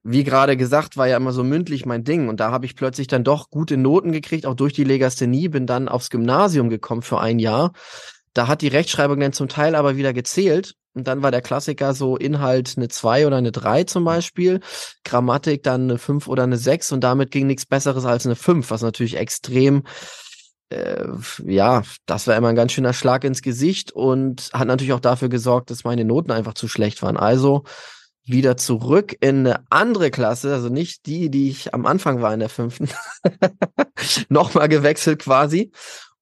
Wie 0.05 0.25
gerade 0.25 0.56
gesagt, 0.56 0.97
war 0.97 1.06
ja 1.06 1.17
immer 1.17 1.32
so 1.32 1.44
mündlich 1.44 1.87
mein 1.87 2.05
Ding. 2.05 2.29
Und 2.29 2.41
da 2.41 2.50
habe 2.50 2.67
ich 2.67 2.75
plötzlich 2.75 3.06
dann 3.06 3.25
doch 3.25 3.50
gute 3.50 3.76
Noten 3.76 4.12
gekriegt, 4.12 4.47
auch 4.47 4.55
durch 4.55 4.73
die 4.73 4.85
Legasthenie, 4.85 5.49
bin 5.49 5.67
dann 5.67 5.88
aufs 5.88 6.11
Gymnasium 6.11 6.70
gekommen 6.70 7.03
für 7.03 7.20
ein 7.20 7.38
Jahr. 7.38 7.73
Da 8.35 8.49
hat 8.49 8.62
die 8.62 8.69
Rechtschreibung 8.69 9.20
dann 9.20 9.32
zum 9.32 9.49
Teil 9.49 9.75
aber 9.75 9.97
wieder 9.97 10.12
gezählt. 10.12 10.75
Und 10.94 11.06
dann 11.06 11.23
war 11.23 11.31
der 11.31 11.41
Klassiker 11.41 11.94
so 11.94 12.17
Inhalt 12.17 12.75
eine 12.76 12.88
2 12.88 13.26
oder 13.26 13.37
eine 13.37 13.53
3 13.53 13.85
zum 13.85 14.05
Beispiel, 14.05 14.61
Grammatik 15.05 15.62
dann 15.62 15.82
eine 15.85 15.99
5 15.99 16.29
oder 16.29 16.43
eine 16.43 16.59
6 16.59 16.93
und 16.93 17.00
damit 17.00 17.31
ging 17.31 17.47
nichts 17.47 17.64
Besseres 17.64 18.05
als 18.05 18.26
eine 18.26 18.37
5, 18.37 18.70
was 18.70 18.82
natürlich 18.82 19.17
extrem 19.17 19.85
äh, 20.73 21.07
ja, 21.47 21.83
das 22.07 22.27
war 22.27 22.37
immer 22.37 22.49
ein 22.49 22.57
ganz 22.57 22.73
schöner 22.73 22.93
Schlag 22.93 23.25
ins 23.25 23.43
Gesicht 23.43 23.93
und 23.93 24.51
hat 24.53 24.67
natürlich 24.67 24.93
auch 24.93 25.01
dafür 25.01 25.29
gesorgt, 25.29 25.71
dass 25.71 25.85
meine 25.85 26.05
Noten 26.05 26.31
einfach 26.31 26.55
zu 26.55 26.69
schlecht 26.69 27.03
waren. 27.03 27.17
Also 27.17 27.65
wieder 28.25 28.57
zurück 28.57 29.17
in 29.21 29.47
eine 29.47 29.65
andere 29.71 30.11
Klasse, 30.11 30.53
also 30.53 30.69
nicht 30.69 31.07
die, 31.07 31.31
die 31.31 31.51
ich 31.51 31.75
am 31.75 31.87
Anfang 31.87 32.23
war 32.23 32.33
in 32.33 32.41
der 32.41 32.49
fünften, 32.49 32.89
nochmal 34.29 34.69
gewechselt 34.69 35.21
quasi. 35.21 35.73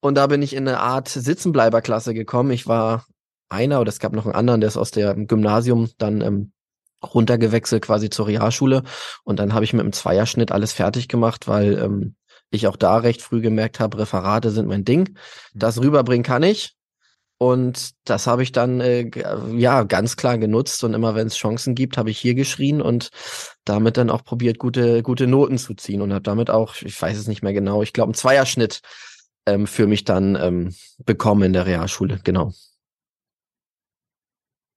Und 0.01 0.15
da 0.15 0.27
bin 0.27 0.43
ich 0.43 0.55
in 0.55 0.67
eine 0.67 0.81
Art 0.81 1.09
Sitzenbleiberklasse 1.09 2.15
gekommen. 2.15 2.51
Ich 2.53 2.67
war 2.67 3.05
einer 3.51 3.81
oder 3.81 3.91
es 3.91 3.99
gab 3.99 4.13
noch 4.13 4.25
einen 4.25 4.35
anderen, 4.35 4.61
der 4.61 4.69
ist 4.69 4.79
aus 4.79 4.91
dem 4.93 5.27
Gymnasium 5.27 5.91
dann 5.99 6.23
ähm, 6.23 6.53
runtergewechselt 7.03 7.83
quasi 7.83 8.09
zur 8.09 8.27
Realschule. 8.27 8.83
Und 9.25 9.39
dann 9.39 9.53
habe 9.53 9.65
ich 9.65 9.73
mit 9.73 9.81
einem 9.81 9.93
Zweierschnitt 9.93 10.53
alles 10.53 10.73
fertig 10.73 11.09
gemacht, 11.09 11.49
weil 11.49 11.79
ähm, 11.79 12.15
ich 12.51 12.67
auch 12.67 12.77
da 12.77 12.99
recht 12.99 13.23
früh 13.23 13.41
gemerkt 13.41 13.81
habe, 13.81 13.99
Referate 13.99 14.51
sind 14.51 14.69
mein 14.69 14.85
Ding. 14.85 15.17
Das 15.55 15.77
mhm. 15.77 15.85
rüberbringen 15.85 16.25
kann 16.25 16.43
ich. 16.43 16.77
Und 17.43 17.93
das 18.05 18.27
habe 18.27 18.43
ich 18.43 18.53
dann 18.53 18.83
äh, 18.83 19.11
ja 19.57 19.85
ganz 19.85 20.17
klar 20.17 20.37
genutzt 20.37 20.85
und 20.85 20.93
immer 20.93 21.15
wenn 21.15 21.27
es 21.27 21.37
Chancen 21.37 21.75
gibt, 21.75 21.97
habe 21.97 22.11
ich 22.11 22.19
hier 22.19 22.35
geschrien 22.35 22.83
und 22.83 23.09
damit 23.65 23.97
dann 23.97 24.11
auch 24.11 24.25
probiert, 24.25 24.59
gute 24.59 25.03
gute 25.03 25.27
Noten 25.27 25.57
zu 25.57 25.73
ziehen 25.73 26.03
und 26.03 26.13
habe 26.13 26.23
damit 26.23 26.51
auch, 26.51 26.75
ich 26.83 27.01
weiß 27.01 27.17
es 27.17 27.29
nicht 27.29 27.43
mehr 27.43 27.55
genau, 27.55 27.83
ich 27.83 27.95
glaube 27.95 28.09
einen 28.09 28.15
Zweierschnitt 28.15 28.83
ähm, 29.47 29.67
für 29.67 29.87
mich 29.87 30.05
dann 30.05 30.37
ähm, 30.37 30.75
bekommen 31.07 31.45
in 31.45 31.55
der 31.55 31.65
Realschule, 31.65 32.21
genau. 32.23 32.53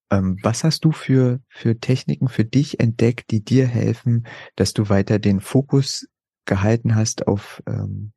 Ähm, 0.10 0.38
was 0.42 0.64
hast 0.64 0.86
du 0.86 0.94
für 0.94 1.42
für 1.50 1.82
Techniken 1.82 2.30
für 2.30 2.46
dich 2.46 2.80
entdeckt, 2.80 3.32
die 3.32 3.44
dir 3.44 3.68
helfen, 3.68 4.26
dass 4.56 4.72
du 4.72 4.88
weiter 4.88 5.20
den 5.20 5.42
Fokus 5.42 6.08
gehalten 6.46 6.96
hast 6.96 7.28
auf 7.28 7.62
ähm, 7.68 8.14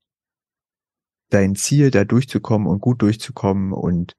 dein 1.31 1.55
Ziel, 1.55 1.90
da 1.90 2.05
durchzukommen 2.05 2.67
und 2.67 2.81
gut 2.81 3.02
durchzukommen 3.02 3.73
und 3.73 4.17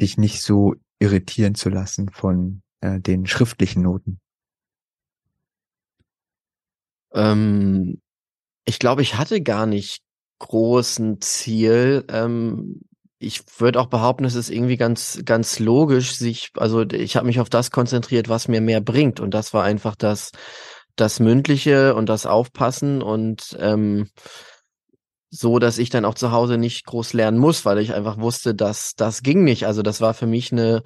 dich 0.00 0.18
nicht 0.18 0.42
so 0.42 0.74
irritieren 0.98 1.54
zu 1.54 1.68
lassen 1.68 2.10
von 2.10 2.62
äh, 2.80 3.00
den 3.00 3.26
schriftlichen 3.26 3.82
Noten? 3.82 4.20
Ähm, 7.12 8.00
ich 8.66 8.78
glaube, 8.78 9.02
ich 9.02 9.16
hatte 9.16 9.40
gar 9.42 9.66
nicht 9.66 10.02
großen 10.38 11.20
Ziel. 11.20 12.04
Ähm, 12.08 12.82
ich 13.18 13.42
würde 13.58 13.80
auch 13.80 13.86
behaupten, 13.86 14.24
es 14.24 14.34
ist 14.34 14.50
irgendwie 14.50 14.76
ganz, 14.76 15.22
ganz 15.24 15.58
logisch, 15.58 16.16
sich, 16.16 16.50
also 16.56 16.82
ich 16.82 17.16
habe 17.16 17.26
mich 17.26 17.40
auf 17.40 17.48
das 17.48 17.70
konzentriert, 17.70 18.28
was 18.28 18.48
mir 18.48 18.60
mehr 18.60 18.80
bringt. 18.80 19.20
Und 19.20 19.32
das 19.32 19.54
war 19.54 19.64
einfach 19.64 19.96
das, 19.96 20.32
das 20.96 21.20
Mündliche 21.20 21.94
und 21.94 22.08
das 22.08 22.26
Aufpassen 22.26 23.02
und 23.02 23.56
ähm, 23.60 24.08
so, 25.30 25.58
dass 25.58 25.78
ich 25.78 25.90
dann 25.90 26.04
auch 26.04 26.14
zu 26.14 26.32
Hause 26.32 26.56
nicht 26.56 26.86
groß 26.86 27.12
lernen 27.12 27.38
muss, 27.38 27.64
weil 27.64 27.78
ich 27.78 27.94
einfach 27.94 28.18
wusste, 28.18 28.54
dass 28.54 28.94
das 28.94 29.22
ging 29.22 29.44
nicht. 29.44 29.66
Also 29.66 29.82
das 29.82 30.00
war 30.00 30.14
für 30.14 30.26
mich 30.26 30.52
eine 30.52 30.82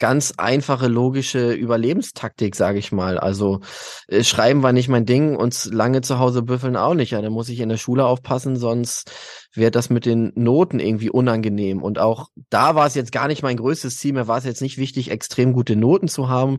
ganz 0.00 0.32
einfache 0.38 0.88
logische 0.88 1.52
Überlebenstaktik, 1.52 2.56
sage 2.56 2.78
ich 2.78 2.90
mal. 2.90 3.18
Also 3.18 3.60
äh, 4.08 4.24
Schreiben 4.24 4.62
war 4.62 4.72
nicht 4.72 4.88
mein 4.88 5.04
Ding 5.04 5.36
und 5.36 5.66
lange 5.66 6.00
zu 6.00 6.18
Hause 6.18 6.42
büffeln 6.42 6.76
auch 6.76 6.94
nicht. 6.94 7.10
Ja, 7.10 7.20
da 7.20 7.30
muss 7.30 7.50
ich 7.50 7.60
in 7.60 7.68
der 7.68 7.76
Schule 7.76 8.06
aufpassen, 8.06 8.56
sonst 8.56 9.12
wäre 9.54 9.70
das 9.70 9.90
mit 9.90 10.06
den 10.06 10.32
Noten 10.34 10.80
irgendwie 10.80 11.10
unangenehm. 11.10 11.82
Und 11.82 11.98
auch 11.98 12.28
da 12.48 12.74
war 12.74 12.86
es 12.86 12.94
jetzt 12.94 13.12
gar 13.12 13.28
nicht 13.28 13.42
mein 13.42 13.58
größtes 13.58 13.98
Ziel. 13.98 14.14
Mir 14.14 14.26
war 14.26 14.38
es 14.38 14.44
jetzt 14.44 14.62
nicht 14.62 14.78
wichtig, 14.78 15.10
extrem 15.10 15.52
gute 15.52 15.76
Noten 15.76 16.08
zu 16.08 16.30
haben. 16.30 16.58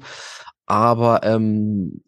Aber 0.67 1.23
ähm, 1.23 2.03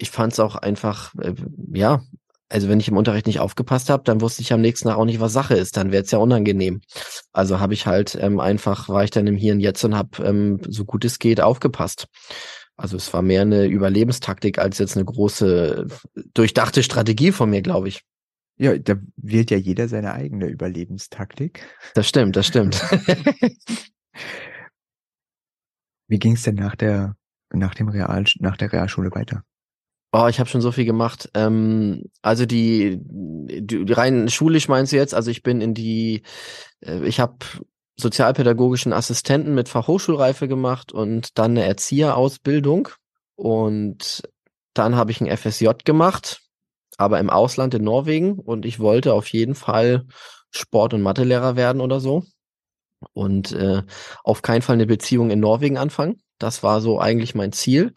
ich 0.00 0.10
fand 0.10 0.32
es 0.32 0.40
auch 0.40 0.56
einfach, 0.56 1.14
äh, 1.16 1.34
ja, 1.72 2.02
also 2.48 2.68
wenn 2.68 2.80
ich 2.80 2.88
im 2.88 2.96
Unterricht 2.96 3.26
nicht 3.26 3.38
aufgepasst 3.38 3.90
habe, 3.90 4.02
dann 4.04 4.20
wusste 4.20 4.42
ich 4.42 4.52
am 4.52 4.60
nächsten 4.60 4.88
Tag 4.88 4.96
auch 4.96 5.04
nicht, 5.04 5.20
was 5.20 5.32
Sache 5.32 5.54
ist. 5.54 5.76
Dann 5.76 5.92
wäre 5.92 6.02
es 6.02 6.10
ja 6.10 6.18
unangenehm. 6.18 6.80
Also 7.32 7.60
habe 7.60 7.74
ich 7.74 7.86
halt 7.86 8.18
ähm, 8.20 8.40
einfach, 8.40 8.88
war 8.88 9.04
ich 9.04 9.10
dann 9.10 9.28
im 9.28 9.36
Hier 9.36 9.52
und 9.52 9.60
Jetzt 9.60 9.84
und 9.84 9.94
habe 9.94 10.24
ähm, 10.24 10.60
so 10.66 10.84
gut 10.84 11.04
es 11.04 11.20
geht 11.20 11.40
aufgepasst. 11.40 12.08
Also 12.76 12.96
es 12.96 13.12
war 13.12 13.22
mehr 13.22 13.42
eine 13.42 13.66
Überlebenstaktik 13.66 14.58
als 14.58 14.78
jetzt 14.78 14.96
eine 14.96 15.04
große 15.04 15.86
durchdachte 16.34 16.82
Strategie 16.82 17.30
von 17.30 17.50
mir, 17.50 17.62
glaube 17.62 17.88
ich. 17.88 18.02
Ja, 18.56 18.76
da 18.76 18.96
wählt 19.16 19.50
ja 19.50 19.56
jeder 19.56 19.86
seine 19.88 20.12
eigene 20.12 20.46
Überlebenstaktik. 20.46 21.62
Das 21.94 22.08
stimmt, 22.08 22.36
das 22.36 22.46
stimmt. 22.46 22.82
Wie 26.08 26.18
ging 26.18 26.32
es 26.32 26.42
denn 26.42 26.56
nach 26.56 26.74
der 26.74 27.16
nach 27.52 27.74
dem 27.74 27.88
Real 27.88 28.24
nach 28.38 28.56
der 28.56 28.72
Realschule 28.72 29.10
weiter? 29.12 29.44
Oh, 30.12 30.26
ich 30.28 30.40
habe 30.40 30.50
schon 30.50 30.60
so 30.60 30.72
viel 30.72 30.84
gemacht. 30.84 31.30
Ähm, 31.34 32.04
also 32.22 32.44
die, 32.44 32.98
die 33.00 33.92
rein 33.92 34.28
schulisch 34.28 34.68
meinst 34.68 34.92
du 34.92 34.96
jetzt? 34.96 35.14
Also 35.14 35.30
ich 35.30 35.42
bin 35.42 35.60
in 35.60 35.72
die, 35.74 36.22
äh, 36.80 37.04
ich 37.06 37.20
habe 37.20 37.36
sozialpädagogischen 37.96 38.92
Assistenten 38.92 39.54
mit 39.54 39.68
Fachhochschulreife 39.68 40.48
gemacht 40.48 40.92
und 40.92 41.38
dann 41.38 41.52
eine 41.52 41.64
Erzieherausbildung. 41.64 42.88
Und 43.36 44.22
dann 44.74 44.96
habe 44.96 45.12
ich 45.12 45.20
ein 45.20 45.36
FSJ 45.36 45.68
gemacht, 45.84 46.40
aber 46.96 47.20
im 47.20 47.30
Ausland 47.30 47.74
in 47.74 47.84
Norwegen 47.84 48.38
und 48.38 48.66
ich 48.66 48.80
wollte 48.80 49.14
auf 49.14 49.28
jeden 49.28 49.54
Fall 49.54 50.06
Sport- 50.50 50.94
und 50.94 51.02
Mathelehrer 51.02 51.56
werden 51.56 51.80
oder 51.80 52.00
so 52.00 52.24
und 53.12 53.52
äh, 53.52 53.82
auf 54.24 54.42
keinen 54.42 54.62
Fall 54.62 54.74
eine 54.74 54.86
Beziehung 54.86 55.30
in 55.30 55.40
Norwegen 55.40 55.78
anfangen. 55.78 56.22
Das 56.38 56.62
war 56.62 56.80
so 56.80 57.00
eigentlich 57.00 57.34
mein 57.34 57.52
Ziel. 57.52 57.92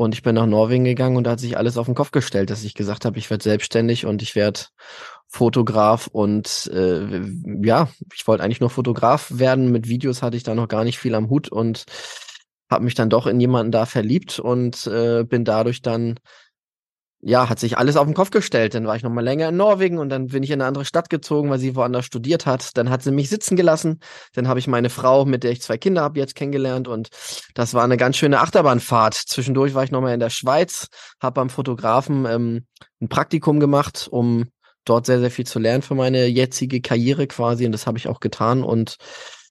Und 0.00 0.14
ich 0.14 0.22
bin 0.22 0.34
nach 0.34 0.46
Norwegen 0.46 0.84
gegangen 0.84 1.18
und 1.18 1.24
da 1.24 1.32
hat 1.32 1.40
sich 1.40 1.58
alles 1.58 1.76
auf 1.76 1.84
den 1.84 1.94
Kopf 1.94 2.10
gestellt, 2.10 2.48
dass 2.48 2.64
ich 2.64 2.72
gesagt 2.72 3.04
habe, 3.04 3.18
ich 3.18 3.28
werde 3.28 3.44
selbstständig 3.44 4.06
und 4.06 4.22
ich 4.22 4.34
werde 4.34 4.60
Fotograf 5.28 6.06
und 6.06 6.70
äh, 6.72 7.20
ja, 7.62 7.86
ich 8.14 8.26
wollte 8.26 8.42
eigentlich 8.42 8.60
nur 8.60 8.70
Fotograf 8.70 9.30
werden. 9.30 9.70
Mit 9.70 9.88
Videos 9.88 10.22
hatte 10.22 10.38
ich 10.38 10.42
da 10.42 10.54
noch 10.54 10.68
gar 10.68 10.84
nicht 10.84 10.98
viel 10.98 11.14
am 11.14 11.28
Hut 11.28 11.50
und 11.50 11.84
habe 12.70 12.84
mich 12.84 12.94
dann 12.94 13.10
doch 13.10 13.26
in 13.26 13.40
jemanden 13.40 13.72
da 13.72 13.84
verliebt 13.84 14.38
und 14.38 14.86
äh, 14.86 15.22
bin 15.24 15.44
dadurch 15.44 15.82
dann 15.82 16.18
ja, 17.22 17.50
hat 17.50 17.58
sich 17.58 17.76
alles 17.76 17.96
auf 17.96 18.06
den 18.06 18.14
Kopf 18.14 18.30
gestellt. 18.30 18.74
Dann 18.74 18.86
war 18.86 18.96
ich 18.96 19.02
noch 19.02 19.10
mal 19.10 19.20
länger 19.20 19.50
in 19.50 19.56
Norwegen 19.56 19.98
und 19.98 20.08
dann 20.08 20.28
bin 20.28 20.42
ich 20.42 20.50
in 20.50 20.60
eine 20.60 20.68
andere 20.68 20.86
Stadt 20.86 21.10
gezogen, 21.10 21.50
weil 21.50 21.58
sie 21.58 21.76
woanders 21.76 22.06
studiert 22.06 22.46
hat. 22.46 22.76
Dann 22.78 22.88
hat 22.88 23.02
sie 23.02 23.12
mich 23.12 23.28
sitzen 23.28 23.56
gelassen. 23.56 24.00
Dann 24.32 24.48
habe 24.48 24.58
ich 24.58 24.66
meine 24.66 24.88
Frau, 24.88 25.26
mit 25.26 25.44
der 25.44 25.50
ich 25.50 25.60
zwei 25.60 25.76
Kinder 25.76 26.02
habe, 26.02 26.18
jetzt 26.18 26.34
kennengelernt 26.34 26.88
und 26.88 27.10
das 27.54 27.74
war 27.74 27.84
eine 27.84 27.98
ganz 27.98 28.16
schöne 28.16 28.40
Achterbahnfahrt. 28.40 29.14
Zwischendurch 29.14 29.74
war 29.74 29.84
ich 29.84 29.90
noch 29.90 30.00
mal 30.00 30.14
in 30.14 30.20
der 30.20 30.30
Schweiz, 30.30 30.88
habe 31.20 31.34
beim 31.34 31.50
Fotografen 31.50 32.24
ähm, 32.24 32.66
ein 33.02 33.08
Praktikum 33.08 33.60
gemacht, 33.60 34.08
um 34.10 34.46
dort 34.86 35.04
sehr 35.04 35.20
sehr 35.20 35.30
viel 35.30 35.46
zu 35.46 35.58
lernen 35.58 35.82
für 35.82 35.94
meine 35.94 36.26
jetzige 36.26 36.80
Karriere 36.80 37.26
quasi 37.26 37.66
und 37.66 37.72
das 37.72 37.86
habe 37.86 37.98
ich 37.98 38.08
auch 38.08 38.20
getan 38.20 38.62
und 38.62 38.96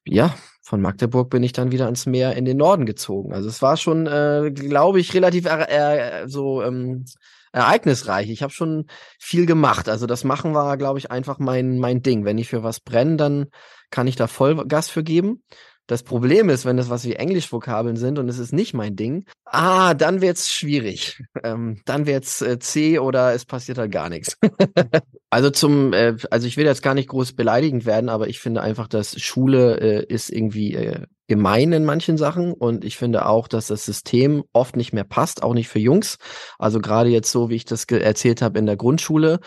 ja, 0.06 0.34
von 0.64 0.82
Magdeburg 0.82 1.30
bin 1.30 1.44
ich 1.44 1.54
dann 1.54 1.72
wieder 1.72 1.86
ans 1.86 2.08
Meer 2.08 2.36
in 2.36 2.46
den 2.46 2.58
Norden 2.58 2.86
gezogen. 2.86 3.34
Also 3.34 3.50
es 3.50 3.62
war 3.62 3.78
schon, 3.78 4.08
äh, 4.08 4.52
glaube 4.54 5.00
ich, 5.00 5.14
relativ 5.14 5.46
äh, 5.46 6.28
so 6.28 6.64
ähm, 6.64 7.06
ereignisreich. 7.52 8.30
Ich 8.30 8.44
habe 8.44 8.54
schon 8.54 8.86
viel 9.20 9.46
gemacht. 9.46 9.90
Also 9.90 10.06
das 10.06 10.24
Machen 10.24 10.54
war, 10.54 10.78
glaube 10.78 11.00
ich, 11.00 11.12
einfach 11.12 11.40
mein, 11.40 11.80
mein 11.80 12.02
Ding. 12.02 12.26
Wenn 12.26 12.38
ich 12.38 12.50
für 12.50 12.64
was 12.64 12.80
brenne, 12.80 13.18
dann 13.18 13.48
kann 13.90 14.08
ich 14.08 14.16
da 14.16 14.28
voll 14.28 14.68
Gas 14.68 14.90
für 14.90 15.04
geben. 15.04 15.44
Das 15.90 16.04
Problem 16.04 16.50
ist, 16.50 16.66
wenn 16.66 16.78
das 16.78 16.92
was 16.92 17.04
wie 17.04 17.16
Englischvokabeln 17.16 17.96
sind 17.96 18.20
und 18.20 18.30
es 18.30 18.38
ist 18.38 18.54
nicht 18.54 18.76
mein 18.76 18.96
Ding, 18.96 19.26
ah, 19.46 19.96
dann 19.96 20.22
wird's 20.22 20.52
schwierig. 20.52 21.24
Ähm, 21.44 21.82
dann 21.86 22.06
wird's 22.06 22.44
äh, 22.44 22.60
C 22.60 23.00
oder 23.00 23.34
es 23.34 23.46
passiert 23.46 23.80
halt 23.80 23.92
gar 23.92 24.08
nichts. 24.08 24.38
also 25.30 25.50
zum, 25.52 25.94
äh, 25.94 26.16
also 26.32 26.48
ich 26.48 26.58
will 26.58 26.66
jetzt 26.66 26.82
gar 26.82 26.96
nicht 26.96 27.10
groß 27.10 27.34
beleidigend 27.34 27.86
werden, 27.86 28.10
aber 28.10 28.28
ich 28.28 28.40
finde 28.40 28.62
einfach, 28.62 28.88
dass 28.88 29.20
Schule 29.22 29.80
äh, 29.80 30.06
ist 30.08 30.32
irgendwie 30.32 30.74
äh, 30.74 31.06
gemein 31.28 31.72
in 31.72 31.86
manchen 31.86 32.18
Sachen 32.18 32.54
und 32.54 32.84
ich 32.84 32.98
finde 32.98 33.28
auch, 33.28 33.48
dass 33.48 33.68
das 33.68 33.86
System 33.86 34.44
oft 34.52 34.76
nicht 34.76 34.92
mehr 34.92 35.04
passt, 35.04 35.44
auch 35.44 35.54
nicht 35.54 35.70
für 35.70 35.78
Jungs. 35.78 36.18
Also 36.58 36.82
gerade 36.82 37.10
jetzt 37.10 37.32
so, 37.32 37.50
wie 37.50 37.56
ich 37.56 37.66
das 37.66 37.86
erzählt 37.86 38.42
habe 38.42 38.58
in 38.58 38.66
der 38.66 38.78
Grundschule, 38.78 39.40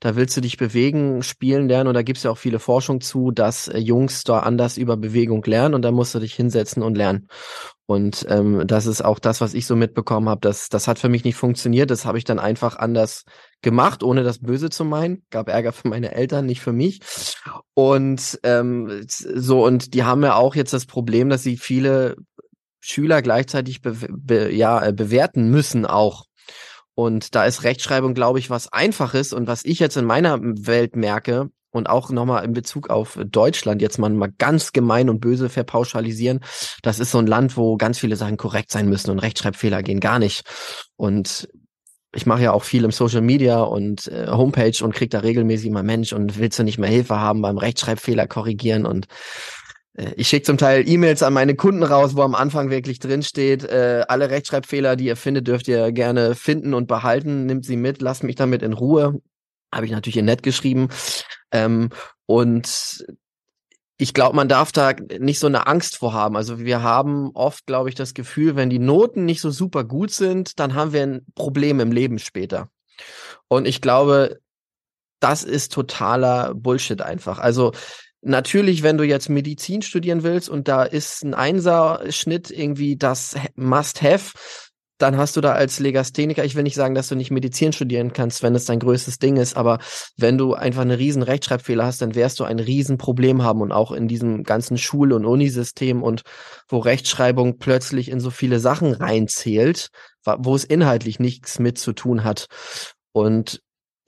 da 0.00 0.16
willst 0.16 0.36
du 0.36 0.42
dich 0.42 0.58
bewegen, 0.58 1.22
spielen 1.22 1.68
lernen 1.68 1.88
und 1.88 1.94
da 1.94 2.02
gibt 2.02 2.18
es 2.18 2.24
ja 2.24 2.30
auch 2.30 2.38
viele 2.38 2.58
Forschung 2.58 3.00
zu, 3.00 3.30
dass 3.30 3.68
äh, 3.68 3.78
Jungs 3.78 4.24
da 4.24 4.40
anders 4.40 4.76
über 4.76 4.98
Bewegung 4.98 5.42
lernen 5.44 5.74
und 5.74 5.82
da 5.82 5.90
musst 5.90 6.14
du 6.14 6.18
dich 6.18 6.34
hinsetzen 6.34 6.82
und 6.82 6.96
lernen. 6.96 7.28
Und 7.86 8.24
ähm, 8.28 8.68
das 8.68 8.86
ist 8.86 9.02
auch 9.02 9.18
das, 9.18 9.40
was 9.40 9.52
ich 9.52 9.66
so 9.66 9.74
mitbekommen 9.74 10.28
habe. 10.28 10.42
Das, 10.42 10.68
das 10.68 10.86
hat 10.86 11.00
für 11.00 11.08
mich 11.08 11.24
nicht 11.24 11.34
funktioniert. 11.34 11.90
Das 11.90 12.04
habe 12.04 12.18
ich 12.18 12.24
dann 12.24 12.38
einfach 12.38 12.76
anders 12.76 13.24
gemacht, 13.62 14.02
ohne 14.02 14.22
das 14.22 14.38
Böse 14.38 14.70
zu 14.70 14.84
meinen. 14.84 15.22
Gab 15.30 15.48
Ärger 15.48 15.72
für 15.72 15.88
meine 15.88 16.14
Eltern, 16.14 16.46
nicht 16.46 16.60
für 16.60 16.72
mich. 16.72 17.00
Und 17.74 18.40
ähm, 18.42 19.04
so, 19.06 19.64
und 19.64 19.94
die 19.94 20.04
haben 20.04 20.22
ja 20.22 20.34
auch 20.34 20.54
jetzt 20.54 20.72
das 20.72 20.86
Problem, 20.86 21.28
dass 21.28 21.42
sie 21.42 21.56
viele 21.56 22.16
Schüler 22.80 23.22
gleichzeitig 23.22 23.82
be 23.82 23.94
be 24.10 24.52
ja, 24.52 24.84
äh, 24.84 24.92
bewerten 24.92 25.50
müssen 25.50 25.86
auch. 25.86 26.24
Und 26.94 27.34
da 27.34 27.44
ist 27.44 27.62
Rechtschreibung, 27.62 28.14
glaube 28.14 28.38
ich, 28.38 28.50
was 28.50 28.72
Einfaches. 28.72 29.32
Und 29.32 29.46
was 29.46 29.64
ich 29.64 29.78
jetzt 29.78 29.96
in 29.96 30.04
meiner 30.04 30.38
Welt 30.40 30.96
merke, 30.96 31.50
und 31.70 31.88
auch 31.88 32.10
nochmal 32.10 32.44
in 32.44 32.52
Bezug 32.52 32.90
auf 32.90 33.18
Deutschland, 33.24 33.80
jetzt 33.80 33.98
mal, 33.98 34.10
mal 34.10 34.32
ganz 34.38 34.72
gemein 34.72 35.08
und 35.08 35.20
böse 35.20 35.48
verpauschalisieren, 35.48 36.40
das 36.82 36.98
ist 36.98 37.12
so 37.12 37.18
ein 37.18 37.26
Land, 37.26 37.56
wo 37.56 37.76
ganz 37.76 37.98
viele 37.98 38.16
Sachen 38.16 38.36
korrekt 38.36 38.70
sein 38.70 38.88
müssen 38.88 39.10
und 39.10 39.18
Rechtschreibfehler 39.18 39.82
gehen 39.82 40.00
gar 40.00 40.18
nicht. 40.18 40.44
Und 40.96 41.48
ich 42.14 42.26
mache 42.26 42.42
ja 42.42 42.52
auch 42.52 42.64
viel 42.64 42.84
im 42.84 42.90
Social 42.90 43.20
Media 43.20 43.60
und 43.60 44.08
äh, 44.08 44.26
Homepage 44.28 44.84
und 44.84 44.94
krieg 44.94 45.10
da 45.10 45.20
regelmäßig 45.20 45.70
mal 45.70 45.82
Mensch 45.82 46.12
und 46.12 46.38
willst 46.38 46.58
du 46.58 46.64
nicht 46.64 46.78
mehr 46.78 46.90
Hilfe 46.90 47.18
haben 47.20 47.42
beim 47.42 47.58
Rechtschreibfehler 47.58 48.26
korrigieren 48.26 48.86
und 48.86 49.06
äh, 49.94 50.12
ich 50.16 50.28
schicke 50.28 50.44
zum 50.44 50.58
Teil 50.58 50.88
E-Mails 50.88 51.22
an 51.22 51.32
meine 51.32 51.54
Kunden 51.54 51.82
raus, 51.82 52.16
wo 52.16 52.22
am 52.22 52.34
Anfang 52.34 52.70
wirklich 52.70 52.98
drin 52.98 53.22
steht, 53.22 53.64
äh, 53.64 54.04
alle 54.08 54.30
Rechtschreibfehler, 54.30 54.96
die 54.96 55.06
ihr 55.06 55.16
findet, 55.16 55.46
dürft 55.48 55.68
ihr 55.68 55.92
gerne 55.92 56.34
finden 56.34 56.74
und 56.74 56.88
behalten. 56.88 57.46
Nimmt 57.46 57.64
sie 57.64 57.76
mit, 57.76 58.00
lasst 58.00 58.24
mich 58.24 58.36
damit 58.36 58.62
in 58.62 58.72
Ruhe. 58.72 59.20
Habe 59.72 59.86
ich 59.86 59.92
natürlich 59.92 60.16
in 60.16 60.24
nett 60.24 60.42
geschrieben. 60.42 60.88
Ähm, 61.52 61.90
und 62.26 63.04
ich 64.00 64.14
glaube, 64.14 64.34
man 64.34 64.48
darf 64.48 64.72
da 64.72 64.94
nicht 65.18 65.38
so 65.38 65.46
eine 65.46 65.66
Angst 65.66 65.98
vor 65.98 66.14
haben. 66.14 66.34
Also 66.34 66.58
wir 66.58 66.82
haben 66.82 67.30
oft, 67.34 67.66
glaube 67.66 67.90
ich, 67.90 67.94
das 67.94 68.14
Gefühl, 68.14 68.56
wenn 68.56 68.70
die 68.70 68.78
Noten 68.78 69.26
nicht 69.26 69.42
so 69.42 69.50
super 69.50 69.84
gut 69.84 70.10
sind, 70.10 70.58
dann 70.58 70.74
haben 70.74 70.94
wir 70.94 71.02
ein 71.02 71.26
Problem 71.34 71.80
im 71.80 71.92
Leben 71.92 72.18
später. 72.18 72.70
Und 73.46 73.66
ich 73.66 73.82
glaube, 73.82 74.38
das 75.20 75.42
ist 75.44 75.72
totaler 75.72 76.54
Bullshit 76.54 77.02
einfach. 77.02 77.38
Also 77.38 77.72
natürlich, 78.22 78.82
wenn 78.82 78.96
du 78.96 79.04
jetzt 79.04 79.28
Medizin 79.28 79.82
studieren 79.82 80.22
willst 80.22 80.48
und 80.48 80.66
da 80.66 80.82
ist 80.82 81.22
ein 81.22 81.34
Einser-Schnitt 81.34 82.50
irgendwie 82.50 82.96
das 82.96 83.36
Must-Have, 83.54 84.32
dann 85.00 85.16
hast 85.16 85.36
du 85.36 85.40
da 85.40 85.52
als 85.52 85.80
Legastheniker, 85.80 86.44
ich 86.44 86.54
will 86.54 86.62
nicht 86.62 86.74
sagen, 86.74 86.94
dass 86.94 87.08
du 87.08 87.14
nicht 87.14 87.30
Medizin 87.30 87.72
studieren 87.72 88.12
kannst, 88.12 88.42
wenn 88.42 88.54
es 88.54 88.66
dein 88.66 88.78
größtes 88.78 89.18
Ding 89.18 89.36
ist, 89.36 89.56
aber 89.56 89.78
wenn 90.16 90.36
du 90.36 90.54
einfach 90.54 90.82
eine 90.82 90.98
riesen 90.98 91.22
Rechtschreibfehler 91.22 91.86
hast, 91.86 92.02
dann 92.02 92.14
wirst 92.14 92.38
du 92.38 92.44
ein 92.44 92.58
riesen 92.58 92.98
Problem 92.98 93.42
haben 93.42 93.62
und 93.62 93.72
auch 93.72 93.92
in 93.92 94.08
diesem 94.08 94.44
ganzen 94.44 94.76
Schul- 94.76 95.12
und 95.12 95.24
Unisystem 95.24 96.02
und 96.02 96.22
wo 96.68 96.78
Rechtschreibung 96.78 97.58
plötzlich 97.58 98.10
in 98.10 98.20
so 98.20 98.30
viele 98.30 98.60
Sachen 98.60 98.92
reinzählt, 98.92 99.88
wo 100.24 100.54
es 100.54 100.64
inhaltlich 100.64 101.18
nichts 101.18 101.58
mit 101.58 101.78
zu 101.78 101.92
tun 101.92 102.22
hat. 102.22 102.46
Und 103.12 103.62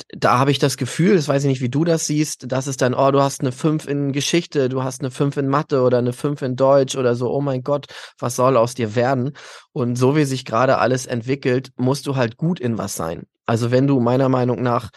da 0.08 0.38
habe 0.38 0.50
ich 0.50 0.58
das 0.58 0.76
Gefühl, 0.76 1.14
das 1.16 1.28
weiß 1.28 1.44
ich 1.44 1.48
nicht, 1.48 1.60
wie 1.60 1.68
du 1.68 1.84
das 1.84 2.06
siehst, 2.06 2.50
dass 2.50 2.66
es 2.66 2.76
dann, 2.76 2.94
oh, 2.94 3.10
du 3.10 3.20
hast 3.20 3.40
eine 3.40 3.52
5 3.52 3.86
in 3.86 4.12
Geschichte, 4.12 4.68
du 4.68 4.82
hast 4.82 5.00
eine 5.00 5.10
5 5.10 5.36
in 5.36 5.48
Mathe 5.48 5.82
oder 5.82 5.98
eine 5.98 6.12
5 6.12 6.42
in 6.42 6.56
Deutsch 6.56 6.96
oder 6.96 7.14
so, 7.14 7.30
oh 7.30 7.40
mein 7.40 7.62
Gott, 7.62 7.86
was 8.18 8.36
soll 8.36 8.56
aus 8.56 8.74
dir 8.74 8.94
werden? 8.94 9.32
Und 9.72 9.96
so 9.96 10.16
wie 10.16 10.24
sich 10.24 10.44
gerade 10.44 10.78
alles 10.78 11.06
entwickelt, 11.06 11.70
musst 11.76 12.06
du 12.06 12.16
halt 12.16 12.36
gut 12.36 12.60
in 12.60 12.78
was 12.78 12.94
sein. 12.94 13.24
Also 13.46 13.70
wenn 13.70 13.86
du 13.86 14.00
meiner 14.00 14.28
Meinung 14.28 14.62
nach 14.62 14.90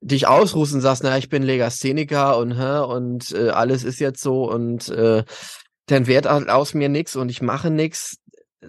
dich 0.00 0.26
ausruhst 0.26 0.74
und 0.74 0.80
sagst, 0.80 1.02
na, 1.02 1.16
ich 1.18 1.28
bin 1.28 1.42
Legastheniker 1.42 2.38
und 2.38 2.58
hä, 2.58 2.84
und 2.84 3.32
äh, 3.32 3.48
alles 3.50 3.84
ist 3.84 3.98
jetzt 3.98 4.22
so 4.22 4.50
und 4.50 4.88
äh, 4.88 5.24
dann 5.86 6.06
wird 6.06 6.26
aus 6.26 6.74
mir 6.74 6.88
nix 6.88 7.16
und 7.16 7.30
ich 7.30 7.42
mache 7.42 7.70
nix, 7.70 8.16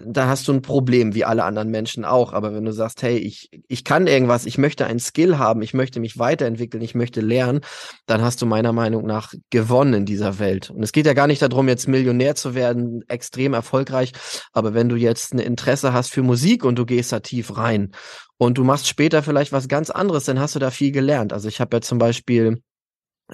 da 0.04 0.28
hast 0.28 0.48
du 0.48 0.52
ein 0.52 0.62
Problem, 0.62 1.14
wie 1.14 1.24
alle 1.24 1.44
anderen 1.44 1.70
Menschen 1.70 2.04
auch. 2.04 2.32
Aber 2.32 2.54
wenn 2.54 2.64
du 2.64 2.72
sagst, 2.72 3.02
hey, 3.02 3.16
ich, 3.16 3.50
ich 3.68 3.84
kann 3.84 4.06
irgendwas, 4.06 4.46
ich 4.46 4.58
möchte 4.58 4.86
ein 4.86 4.98
Skill 4.98 5.38
haben, 5.38 5.62
ich 5.62 5.74
möchte 5.74 6.00
mich 6.00 6.18
weiterentwickeln, 6.18 6.82
ich 6.82 6.94
möchte 6.94 7.20
lernen, 7.20 7.60
dann 8.06 8.22
hast 8.22 8.42
du 8.42 8.46
meiner 8.46 8.72
Meinung 8.72 9.06
nach 9.06 9.34
gewonnen 9.50 9.94
in 9.94 10.06
dieser 10.06 10.38
Welt. 10.38 10.70
Und 10.70 10.82
es 10.82 10.92
geht 10.92 11.06
ja 11.06 11.14
gar 11.14 11.26
nicht 11.26 11.42
darum, 11.42 11.68
jetzt 11.68 11.88
Millionär 11.88 12.34
zu 12.34 12.54
werden, 12.54 13.02
extrem 13.08 13.54
erfolgreich. 13.54 14.12
Aber 14.52 14.74
wenn 14.74 14.88
du 14.88 14.96
jetzt 14.96 15.34
ein 15.34 15.38
Interesse 15.38 15.92
hast 15.92 16.10
für 16.10 16.22
Musik 16.22 16.64
und 16.64 16.76
du 16.76 16.86
gehst 16.86 17.12
da 17.12 17.20
tief 17.20 17.56
rein 17.56 17.92
und 18.36 18.58
du 18.58 18.64
machst 18.64 18.88
später 18.88 19.22
vielleicht 19.22 19.52
was 19.52 19.68
ganz 19.68 19.90
anderes, 19.90 20.24
dann 20.24 20.40
hast 20.40 20.54
du 20.54 20.58
da 20.58 20.70
viel 20.70 20.92
gelernt. 20.92 21.32
Also 21.32 21.48
ich 21.48 21.60
habe 21.60 21.76
ja 21.76 21.80
zum 21.80 21.98
Beispiel 21.98 22.62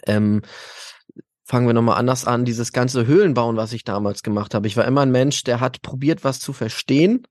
ähm, 0.06 0.42
fangen 1.44 1.66
wir 1.66 1.74
nochmal 1.74 1.98
anders 1.98 2.26
an, 2.26 2.44
dieses 2.44 2.72
ganze 2.72 3.06
Höhlenbauen, 3.06 3.56
was 3.56 3.72
ich 3.72 3.84
damals 3.84 4.22
gemacht 4.22 4.54
habe. 4.54 4.66
Ich 4.66 4.76
war 4.76 4.86
immer 4.86 5.02
ein 5.02 5.12
Mensch, 5.12 5.44
der 5.44 5.60
hat 5.60 5.82
probiert, 5.82 6.24
was 6.24 6.40
zu 6.40 6.52
verstehen, 6.52 7.26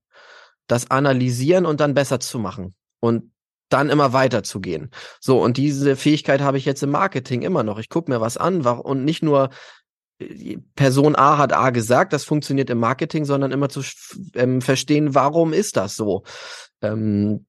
das 0.67 0.91
analysieren 0.91 1.65
und 1.65 1.79
dann 1.79 1.93
besser 1.93 2.19
zu 2.19 2.39
machen 2.39 2.75
und 2.99 3.31
dann 3.69 3.89
immer 3.89 4.13
weiterzugehen. 4.13 4.91
So, 5.19 5.41
und 5.41 5.57
diese 5.57 5.95
Fähigkeit 5.95 6.41
habe 6.41 6.59
ich 6.59 6.65
jetzt 6.65 6.83
im 6.83 6.91
Marketing 6.91 7.41
immer 7.41 7.63
noch. 7.63 7.79
Ich 7.79 7.89
gucke 7.89 8.11
mir 8.11 8.21
was 8.21 8.37
an 8.37 8.61
und 8.61 9.03
nicht 9.03 9.23
nur 9.23 9.49
äh, 10.19 10.57
Person 10.75 11.15
A 11.15 11.39
hat 11.39 11.53
A 11.53 11.71
gesagt, 11.71 12.13
das 12.13 12.23
funktioniert 12.23 12.69
im 12.69 12.79
Marketing, 12.79 13.25
sondern 13.25 13.51
immer 13.51 13.69
zu 13.69 13.81
ähm, 14.35 14.61
verstehen, 14.61 15.15
warum 15.15 15.53
ist 15.53 15.75
das 15.75 15.95
so? 15.95 16.23
Ähm, 16.81 17.47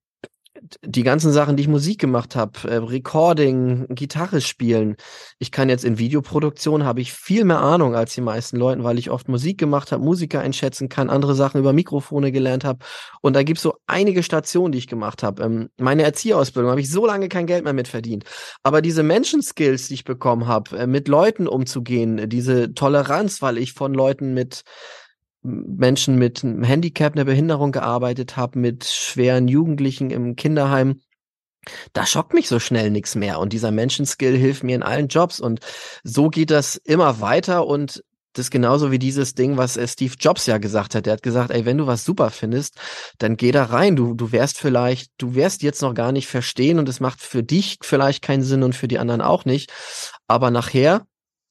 die 0.83 1.03
ganzen 1.03 1.33
Sachen, 1.33 1.57
die 1.57 1.63
ich 1.63 1.69
Musik 1.69 2.01
gemacht 2.01 2.37
habe, 2.37 2.53
äh, 2.69 2.77
Recording, 2.77 3.87
Gitarre 3.91 4.41
spielen. 4.41 4.97
Ich 5.39 5.51
kann 5.51 5.69
jetzt 5.69 5.85
in 5.85 5.99
Videoproduktion 5.99 6.85
habe 6.85 7.01
ich 7.01 7.13
viel 7.13 7.45
mehr 7.45 7.61
Ahnung 7.61 7.95
als 7.95 8.15
die 8.15 8.21
meisten 8.21 8.57
Leuten, 8.57 8.83
weil 8.83 8.99
ich 8.99 9.11
oft 9.11 9.29
Musik 9.29 9.59
gemacht 9.59 9.93
habe, 9.93 10.03
Musiker 10.03 10.41
einschätzen 10.41 10.89
kann, 10.89 11.11
andere 11.11 11.35
Sachen 11.35 11.61
über 11.61 11.73
Mikrofone 11.73 12.33
gelernt 12.33 12.65
habe. 12.65 12.79
Und 13.21 13.37
da 13.37 13.43
gibt's 13.43 13.63
so 13.63 13.75
einige 13.87 14.23
Stationen, 14.23 14.73
die 14.73 14.79
ich 14.79 14.87
gemacht 14.87 15.23
habe. 15.23 15.43
Ähm, 15.43 15.71
meine 15.77 16.03
Erzieherausbildung 16.03 16.71
habe 16.71 16.81
ich 16.81 16.91
so 16.91 17.07
lange 17.07 17.29
kein 17.29 17.47
Geld 17.47 17.65
mehr 17.65 17.73
mit 17.73 17.89
verdient. 17.89 18.25
Aber 18.63 18.81
diese 18.81 19.03
Menschenskills, 19.03 19.89
die 19.89 19.95
ich 19.95 20.05
bekommen 20.05 20.47
habe, 20.47 20.79
äh, 20.79 20.87
mit 20.87 21.09
Leuten 21.09 21.47
umzugehen, 21.47 22.29
diese 22.29 22.73
Toleranz, 22.75 23.43
weil 23.43 23.59
ich 23.59 23.73
von 23.73 23.93
Leuten 23.93 24.35
mit 24.35 24.63
Menschen 25.45 26.17
mit 26.17 26.43
einem 26.43 26.65
Handicap, 26.65 27.15
einer 27.15 27.25
Behinderung 27.25 27.71
gearbeitet 27.71 28.37
habe, 28.37 28.59
mit 28.59 28.85
schweren 28.85 29.47
Jugendlichen 29.47 30.11
im 30.11 30.37
Kinderheim, 30.37 31.01
da 31.93 32.07
schockt 32.07 32.35
mich 32.35 32.49
so 32.49 32.59
schnell 32.59 32.91
nichts 32.91 33.15
mehr. 33.15 33.39
Und 33.39 33.53
dieser 33.53 33.71
Menschenskill 33.71 34.37
hilft 34.37 34.65
mir 34.65 34.77
in 34.77 34.83
allen 34.83 35.09
Jobs. 35.09 35.41
Und 35.41 35.61
so 36.03 36.29
geht 36.29 36.51
das 36.51 36.77
immer 36.77 37.21
weiter. 37.21 37.67
Und 37.67 38.03
das 38.33 38.47
ist 38.47 38.51
genauso 38.51 38.91
wie 38.91 38.99
dieses 38.99 39.35
Ding, 39.35 39.57
was 39.57 39.79
Steve 39.91 40.15
Jobs 40.19 40.47
ja 40.47 40.59
gesagt 40.59 40.95
hat. 40.95 41.07
Er 41.07 41.15
hat 41.15 41.23
gesagt, 41.23 41.51
ey, 41.51 41.65
wenn 41.65 41.79
du 41.79 41.87
was 41.87 42.05
super 42.05 42.31
findest, 42.31 42.77
dann 43.19 43.37
geh 43.37 43.53
da 43.53 43.65
rein. 43.65 43.97
Du, 43.97 44.15
du 44.15 44.33
wärst 44.33 44.59
vielleicht, 44.59 45.13
du 45.19 45.35
wirst 45.35 45.63
jetzt 45.63 45.83
noch 45.83 45.95
gar 45.95 46.13
nicht 46.13 46.27
verstehen 46.27 46.79
und 46.79 46.89
es 46.89 47.01
macht 47.01 47.21
für 47.21 47.43
dich 47.43 47.79
vielleicht 47.83 48.23
keinen 48.23 48.43
Sinn 48.43 48.63
und 48.63 48.75
für 48.75 48.89
die 48.89 48.99
anderen 48.99 49.21
auch 49.21 49.45
nicht. 49.45 49.73
Aber 50.27 50.51
nachher 50.51 51.07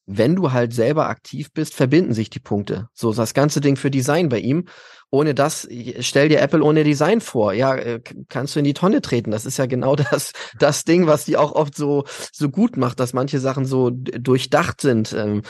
wenn 0.05 0.35
du 0.35 0.51
halt 0.51 0.73
selber 0.73 1.07
aktiv 1.07 1.51
bist, 1.53 1.73
verbinden 1.73 2.13
sich 2.13 2.29
die 2.29 2.39
Punkte. 2.39 2.89
So 2.93 3.13
das 3.13 3.33
ganze 3.33 3.61
Ding 3.61 3.75
für 3.75 3.91
Design 3.91 4.29
bei 4.29 4.39
ihm. 4.39 4.65
Ohne 5.09 5.35
das, 5.35 5.67
stell 5.99 6.29
dir 6.29 6.41
Apple 6.41 6.63
ohne 6.63 6.83
Design 6.83 7.21
vor. 7.21 7.53
Ja, 7.53 7.75
äh, 7.75 8.01
kannst 8.29 8.55
du 8.55 8.59
in 8.59 8.65
die 8.65 8.73
Tonne 8.73 9.01
treten. 9.01 9.31
Das 9.31 9.45
ist 9.45 9.57
ja 9.57 9.67
genau 9.67 9.95
das, 10.11 10.33
das 10.59 10.83
Ding, 10.85 11.07
was 11.07 11.25
die 11.25 11.37
auch 11.37 11.53
oft 11.53 11.75
so, 11.75 12.05
so 12.31 12.49
gut 12.49 12.77
macht, 12.77 12.99
dass 12.99 13.13
manche 13.13 13.39
Sachen 13.39 13.65
so 13.65 13.91
durchdacht 13.91 14.81
sind. 14.81 15.13
Ähm, 15.13 15.43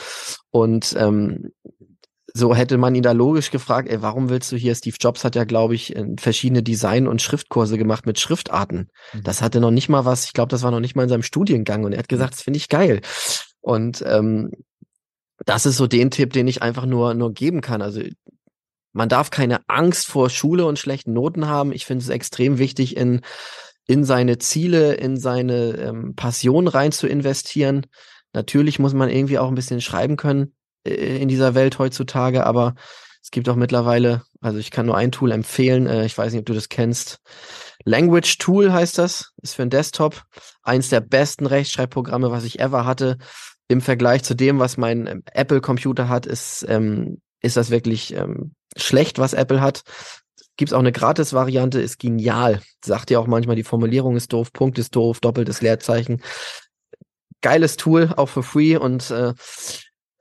und 0.50 0.94
ähm, 0.98 1.50
so 2.36 2.54
hätte 2.54 2.78
man 2.78 2.94
ihn 2.96 3.02
da 3.02 3.12
logisch 3.12 3.52
gefragt, 3.52 3.88
ey, 3.88 4.02
warum 4.02 4.28
willst 4.28 4.50
du 4.50 4.56
hier, 4.56 4.74
Steve 4.74 4.96
Jobs 5.00 5.24
hat 5.24 5.36
ja, 5.36 5.44
glaube 5.44 5.76
ich, 5.76 5.94
verschiedene 6.18 6.64
Design- 6.64 7.06
und 7.06 7.22
Schriftkurse 7.22 7.78
gemacht 7.78 8.06
mit 8.06 8.18
Schriftarten. 8.18 8.90
Mhm. 9.12 9.22
Das 9.22 9.40
hatte 9.40 9.60
noch 9.60 9.70
nicht 9.70 9.88
mal 9.88 10.04
was, 10.04 10.24
ich 10.24 10.32
glaube, 10.32 10.50
das 10.50 10.62
war 10.62 10.72
noch 10.72 10.80
nicht 10.80 10.96
mal 10.96 11.04
in 11.04 11.08
seinem 11.08 11.22
Studiengang 11.22 11.84
und 11.84 11.92
er 11.92 12.00
hat 12.00 12.08
gesagt, 12.08 12.34
das 12.34 12.42
finde 12.42 12.56
ich 12.56 12.68
geil. 12.68 13.00
Und 13.64 14.04
ähm, 14.06 14.52
das 15.46 15.64
ist 15.64 15.78
so 15.78 15.86
den 15.86 16.10
Tipp, 16.10 16.34
den 16.34 16.46
ich 16.46 16.60
einfach 16.60 16.84
nur, 16.84 17.14
nur 17.14 17.32
geben 17.32 17.62
kann. 17.62 17.80
Also 17.80 18.02
man 18.92 19.08
darf 19.08 19.30
keine 19.30 19.66
Angst 19.68 20.06
vor 20.06 20.28
Schule 20.28 20.66
und 20.66 20.78
schlechten 20.78 21.14
Noten 21.14 21.48
haben. 21.48 21.72
Ich 21.72 21.86
finde 21.86 22.02
es 22.02 22.10
extrem 22.10 22.58
wichtig, 22.58 22.94
in, 22.94 23.22
in 23.86 24.04
seine 24.04 24.36
Ziele, 24.36 24.92
in 24.94 25.16
seine 25.16 25.78
ähm, 25.78 26.14
Passion 26.14 26.68
rein 26.68 26.92
zu 26.92 27.06
investieren. 27.06 27.86
Natürlich 28.34 28.78
muss 28.78 28.92
man 28.92 29.08
irgendwie 29.08 29.38
auch 29.38 29.48
ein 29.48 29.54
bisschen 29.54 29.80
schreiben 29.80 30.16
können 30.16 30.54
äh, 30.86 31.16
in 31.16 31.28
dieser 31.28 31.54
Welt 31.54 31.78
heutzutage, 31.78 32.44
aber 32.44 32.74
es 33.22 33.30
gibt 33.30 33.48
auch 33.48 33.56
mittlerweile, 33.56 34.24
also 34.42 34.58
ich 34.58 34.70
kann 34.70 34.84
nur 34.84 34.98
ein 34.98 35.10
Tool 35.10 35.32
empfehlen, 35.32 35.86
äh, 35.86 36.04
ich 36.04 36.18
weiß 36.18 36.32
nicht, 36.32 36.40
ob 36.40 36.46
du 36.46 36.54
das 36.54 36.68
kennst. 36.68 37.20
Language 37.86 38.36
Tool 38.36 38.72
heißt 38.72 38.98
das, 38.98 39.32
ist 39.40 39.54
für 39.54 39.62
einen 39.62 39.70
Desktop. 39.70 40.22
Eins 40.62 40.90
der 40.90 41.00
besten 41.00 41.46
Rechtschreibprogramme, 41.46 42.30
was 42.30 42.44
ich 42.44 42.60
ever 42.60 42.84
hatte 42.84 43.16
im 43.68 43.80
Vergleich 43.80 44.22
zu 44.24 44.34
dem, 44.34 44.58
was 44.58 44.76
mein 44.76 45.06
ähm, 45.06 45.22
Apple-Computer 45.32 46.08
hat, 46.08 46.26
ist, 46.26 46.64
ähm, 46.68 47.20
ist 47.40 47.56
das 47.56 47.70
wirklich 47.70 48.14
ähm, 48.14 48.54
schlecht, 48.76 49.18
was 49.18 49.32
Apple 49.32 49.60
hat. 49.60 49.82
Gibt 50.56 50.70
es 50.70 50.72
auch 50.72 50.80
eine 50.80 50.92
Gratis-Variante, 50.92 51.80
ist 51.80 51.98
genial. 51.98 52.60
Sagt 52.84 53.10
ja 53.10 53.18
auch 53.18 53.26
manchmal, 53.26 53.56
die 53.56 53.64
Formulierung 53.64 54.16
ist 54.16 54.32
doof, 54.32 54.52
Punkt 54.52 54.78
ist 54.78 54.94
doof, 54.94 55.20
doppeltes 55.20 55.60
Leerzeichen. 55.60 56.22
Geiles 57.40 57.76
Tool, 57.76 58.12
auch 58.16 58.28
für 58.28 58.42
free 58.42 58.76
und 58.76 59.10
äh, 59.10 59.34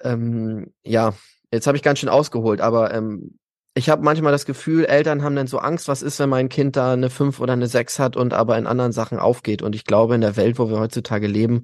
ähm, 0.02 0.74
ja, 0.84 1.14
jetzt 1.52 1.68
habe 1.68 1.78
ich 1.78 1.84
ganz 1.84 2.00
schön 2.00 2.10
ausgeholt, 2.10 2.60
aber 2.62 2.94
ähm, 2.94 3.38
ich 3.76 3.90
habe 3.90 4.04
manchmal 4.04 4.32
das 4.32 4.46
Gefühl, 4.46 4.86
Eltern 4.86 5.24
haben 5.24 5.36
dann 5.36 5.48
so 5.48 5.58
Angst, 5.58 5.88
was 5.88 6.02
ist, 6.02 6.20
wenn 6.20 6.30
mein 6.30 6.50
Kind 6.50 6.76
da 6.76 6.94
eine 6.94 7.10
5 7.10 7.40
oder 7.40 7.54
eine 7.54 7.68
6 7.68 7.98
hat 7.98 8.16
und 8.16 8.34
aber 8.34 8.58
in 8.58 8.68
anderen 8.68 8.92
Sachen 8.92 9.18
aufgeht. 9.18 9.64
Und 9.64 9.74
ich 9.74 9.84
glaube, 9.84 10.14
in 10.14 10.22
der 10.22 10.36
Welt, 10.36 10.60
wo 10.60 10.70
wir 10.70 10.80
heutzutage 10.80 11.26
leben, 11.26 11.64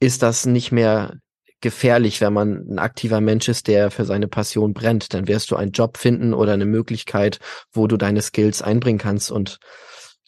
ist 0.00 0.22
das 0.22 0.46
nicht 0.46 0.72
mehr 0.72 1.18
gefährlich, 1.60 2.20
wenn 2.20 2.32
man 2.32 2.66
ein 2.68 2.78
aktiver 2.78 3.20
Mensch 3.20 3.48
ist, 3.48 3.68
der 3.68 3.90
für 3.90 4.04
seine 4.04 4.28
Passion 4.28 4.72
brennt. 4.72 5.12
Dann 5.12 5.28
wirst 5.28 5.50
du 5.50 5.56
einen 5.56 5.72
Job 5.72 5.98
finden 5.98 6.32
oder 6.32 6.54
eine 6.54 6.64
Möglichkeit, 6.64 7.38
wo 7.72 7.86
du 7.86 7.96
deine 7.96 8.22
Skills 8.22 8.62
einbringen 8.62 8.98
kannst 8.98 9.30
und 9.30 9.58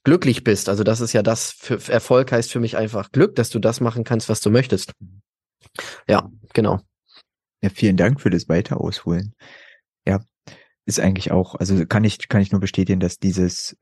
glücklich 0.04 0.44
bist. 0.44 0.68
Also 0.68 0.84
das 0.84 1.00
ist 1.00 1.12
ja 1.12 1.22
das, 1.22 1.52
für 1.52 1.80
Erfolg 1.90 2.32
heißt 2.32 2.52
für 2.52 2.60
mich 2.60 2.76
einfach 2.76 3.10
Glück, 3.12 3.34
dass 3.34 3.50
du 3.50 3.58
das 3.58 3.80
machen 3.80 4.04
kannst, 4.04 4.28
was 4.28 4.40
du 4.40 4.50
möchtest. 4.50 4.92
Ja, 6.06 6.28
genau. 6.52 6.80
Ja, 7.62 7.70
vielen 7.70 7.96
Dank 7.96 8.20
für 8.20 8.30
das 8.30 8.48
weiter 8.48 8.80
ausholen. 8.80 9.34
Ja, 10.06 10.20
ist 10.84 11.00
eigentlich 11.00 11.30
auch, 11.30 11.54
also 11.54 11.86
kann 11.86 12.04
ich, 12.04 12.28
kann 12.28 12.42
ich 12.42 12.50
nur 12.50 12.60
bestätigen, 12.60 13.00
dass 13.00 13.18
dieses 13.18 13.76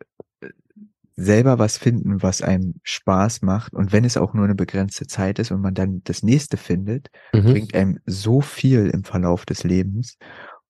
selber 1.17 1.59
was 1.59 1.77
finden, 1.79 2.23
was 2.23 2.43
einem 2.43 2.75
Spaß 2.83 3.43
macht 3.43 3.75
und 3.75 3.93
wenn 3.93 4.05
es 4.05 4.17
auch 4.17 4.35
nur 4.35 4.45
eine 4.45 4.55
begrenzte 4.55 5.07
Zeit 5.07 5.39
ist 5.39 5.51
und 5.51 5.61
man 5.61 5.75
dann 5.75 6.03
das 6.05 6.23
nächste 6.23 6.57
findet, 6.57 7.09
mhm. 7.33 7.45
bringt 7.45 7.75
einem 7.75 7.99
so 8.07 8.41
viel 8.41 8.87
im 8.89 9.05
Verlauf 9.05 9.45
des 9.45 9.65
Lebens 9.65 10.17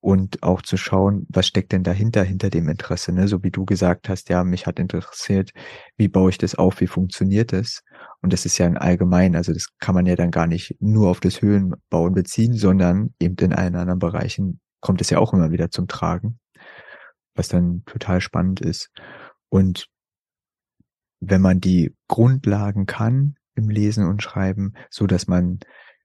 und 0.00 0.42
auch 0.42 0.62
zu 0.62 0.76
schauen, 0.76 1.26
was 1.28 1.46
steckt 1.46 1.72
denn 1.72 1.82
dahinter, 1.82 2.22
hinter 2.24 2.48
dem 2.48 2.68
Interesse, 2.68 3.12
ne? 3.12 3.28
So 3.28 3.42
wie 3.42 3.50
du 3.50 3.66
gesagt 3.66 4.08
hast, 4.08 4.30
ja, 4.30 4.44
mich 4.44 4.66
hat 4.66 4.78
interessiert, 4.78 5.50
wie 5.98 6.08
baue 6.08 6.30
ich 6.30 6.38
das 6.38 6.54
auf, 6.54 6.80
wie 6.80 6.86
funktioniert 6.86 7.52
das? 7.52 7.82
Und 8.22 8.32
das 8.32 8.46
ist 8.46 8.56
ja 8.56 8.66
ein 8.66 8.78
allgemein, 8.78 9.36
also 9.36 9.52
das 9.52 9.68
kann 9.78 9.94
man 9.94 10.06
ja 10.06 10.16
dann 10.16 10.30
gar 10.30 10.46
nicht 10.46 10.74
nur 10.80 11.10
auf 11.10 11.20
das 11.20 11.42
Höhlenbauen 11.42 12.14
beziehen, 12.14 12.54
sondern 12.54 13.14
eben 13.20 13.36
in 13.36 13.52
allen 13.52 13.76
anderen 13.76 13.98
Bereichen 13.98 14.60
kommt 14.80 15.02
es 15.02 15.10
ja 15.10 15.18
auch 15.18 15.34
immer 15.34 15.50
wieder 15.50 15.70
zum 15.70 15.86
Tragen, 15.86 16.38
was 17.34 17.48
dann 17.48 17.82
total 17.84 18.22
spannend 18.22 18.60
ist. 18.60 18.90
Und 19.50 19.89
wenn 21.20 21.40
man 21.40 21.60
die 21.60 21.94
Grundlagen 22.08 22.86
kann 22.86 23.36
im 23.54 23.68
Lesen 23.68 24.06
und 24.06 24.22
Schreiben, 24.22 24.74
so 24.90 25.06
dass 25.06 25.26
man 25.26 25.60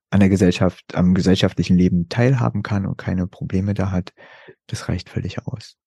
an 0.09 0.19
der 0.19 0.29
Gesellschaft, 0.29 0.93
am 0.93 1.13
gesellschaftlichen 1.13 1.77
Leben 1.77 2.09
teilhaben 2.09 2.63
kann 2.63 2.85
und 2.85 2.97
keine 2.97 3.27
Probleme 3.27 3.73
da 3.73 3.91
hat, 3.91 4.13
das 4.67 4.87
reicht 4.87 5.09
völlig 5.09 5.45
aus. 5.47 5.77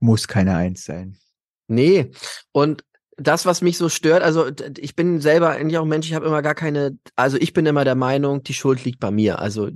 Muss 0.00 0.28
keine 0.28 0.56
Eins 0.56 0.84
sein. 0.84 1.16
Nee. 1.66 2.10
Und 2.52 2.84
das, 3.16 3.46
was 3.46 3.62
mich 3.62 3.78
so 3.78 3.88
stört, 3.88 4.22
also 4.22 4.46
ich 4.76 4.96
bin 4.96 5.20
selber 5.20 5.50
eigentlich 5.50 5.78
auch 5.78 5.82
ein 5.82 5.88
Mensch, 5.88 6.06
ich 6.06 6.14
habe 6.14 6.26
immer 6.26 6.42
gar 6.42 6.54
keine, 6.54 6.98
also 7.16 7.36
ich 7.38 7.52
bin 7.52 7.66
immer 7.66 7.84
der 7.84 7.94
Meinung, 7.94 8.42
die 8.42 8.54
Schuld 8.54 8.84
liegt 8.84 9.00
bei 9.00 9.10
mir. 9.10 9.38
Also 9.38 9.70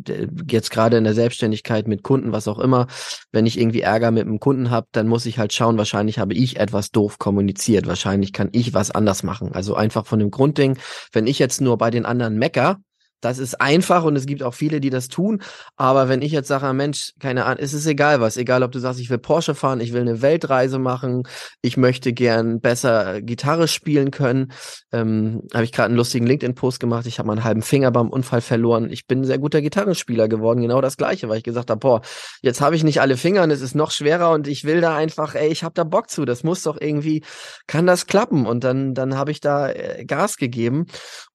jetzt 0.50 0.70
gerade 0.70 0.96
in 0.96 1.04
der 1.04 1.14
Selbstständigkeit 1.14 1.86
mit 1.86 2.02
Kunden, 2.02 2.32
was 2.32 2.48
auch 2.48 2.58
immer, 2.58 2.86
wenn 3.32 3.46
ich 3.46 3.58
irgendwie 3.58 3.80
Ärger 3.80 4.10
mit 4.10 4.26
einem 4.26 4.40
Kunden 4.40 4.70
habe, 4.70 4.88
dann 4.92 5.08
muss 5.08 5.26
ich 5.26 5.38
halt 5.38 5.52
schauen, 5.52 5.78
wahrscheinlich 5.78 6.18
habe 6.18 6.34
ich 6.34 6.58
etwas 6.58 6.90
doof 6.90 7.18
kommuniziert, 7.18 7.86
wahrscheinlich 7.86 8.32
kann 8.32 8.48
ich 8.52 8.74
was 8.74 8.90
anders 8.90 9.22
machen. 9.22 9.52
Also 9.52 9.74
einfach 9.74 10.06
von 10.06 10.18
dem 10.18 10.30
Grundding, 10.30 10.76
wenn 11.12 11.26
ich 11.26 11.38
jetzt 11.38 11.60
nur 11.60 11.78
bei 11.78 11.90
den 11.90 12.06
anderen 12.06 12.38
mecker, 12.38 12.78
das 13.20 13.38
ist 13.38 13.60
einfach 13.60 14.04
und 14.04 14.16
es 14.16 14.26
gibt 14.26 14.42
auch 14.42 14.54
viele, 14.54 14.80
die 14.80 14.90
das 14.90 15.08
tun. 15.08 15.42
Aber 15.76 16.08
wenn 16.08 16.22
ich 16.22 16.32
jetzt 16.32 16.48
sage, 16.48 16.72
Mensch, 16.72 17.12
keine 17.18 17.44
Ahnung, 17.44 17.58
es 17.62 17.72
ist 17.72 17.86
egal 17.86 18.20
was, 18.20 18.36
egal 18.36 18.62
ob 18.62 18.72
du 18.72 18.78
sagst, 18.78 19.00
ich 19.00 19.10
will 19.10 19.18
Porsche 19.18 19.54
fahren, 19.54 19.80
ich 19.80 19.92
will 19.92 20.02
eine 20.02 20.22
Weltreise 20.22 20.78
machen, 20.78 21.24
ich 21.62 21.76
möchte 21.76 22.12
gern 22.12 22.60
besser 22.60 23.20
Gitarre 23.22 23.68
spielen 23.68 24.10
können, 24.10 24.52
ähm, 24.92 25.42
habe 25.54 25.64
ich 25.64 25.72
gerade 25.72 25.86
einen 25.86 25.96
lustigen 25.96 26.26
LinkedIn-Post 26.26 26.80
gemacht. 26.80 27.06
Ich 27.06 27.18
habe 27.18 27.26
meinen 27.26 27.44
halben 27.44 27.62
Finger 27.62 27.90
beim 27.90 28.08
Unfall 28.08 28.40
verloren. 28.40 28.90
Ich 28.90 29.06
bin 29.06 29.20
ein 29.20 29.24
sehr 29.24 29.38
guter 29.38 29.60
Gitarrenspieler 29.60 30.28
geworden, 30.28 30.60
genau 30.60 30.80
das 30.80 30.96
gleiche, 30.96 31.28
weil 31.28 31.38
ich 31.38 31.44
gesagt 31.44 31.70
habe, 31.70 31.80
boah, 31.80 32.00
jetzt 32.42 32.60
habe 32.60 32.76
ich 32.76 32.84
nicht 32.84 33.00
alle 33.00 33.16
Finger 33.16 33.42
und 33.42 33.50
es 33.50 33.60
ist 33.60 33.74
noch 33.74 33.90
schwerer 33.90 34.30
und 34.30 34.46
ich 34.46 34.64
will 34.64 34.80
da 34.80 34.96
einfach, 34.96 35.34
ey, 35.34 35.48
ich 35.48 35.64
habe 35.64 35.74
da 35.74 35.84
Bock 35.84 36.10
zu. 36.10 36.24
Das 36.24 36.44
muss 36.44 36.62
doch 36.62 36.80
irgendwie, 36.80 37.24
kann 37.66 37.86
das 37.86 38.06
klappen? 38.06 38.46
Und 38.46 38.64
dann, 38.64 38.94
dann 38.94 39.16
habe 39.16 39.30
ich 39.30 39.40
da 39.40 39.68
äh, 39.70 40.04
Gas 40.04 40.36
gegeben 40.36 40.86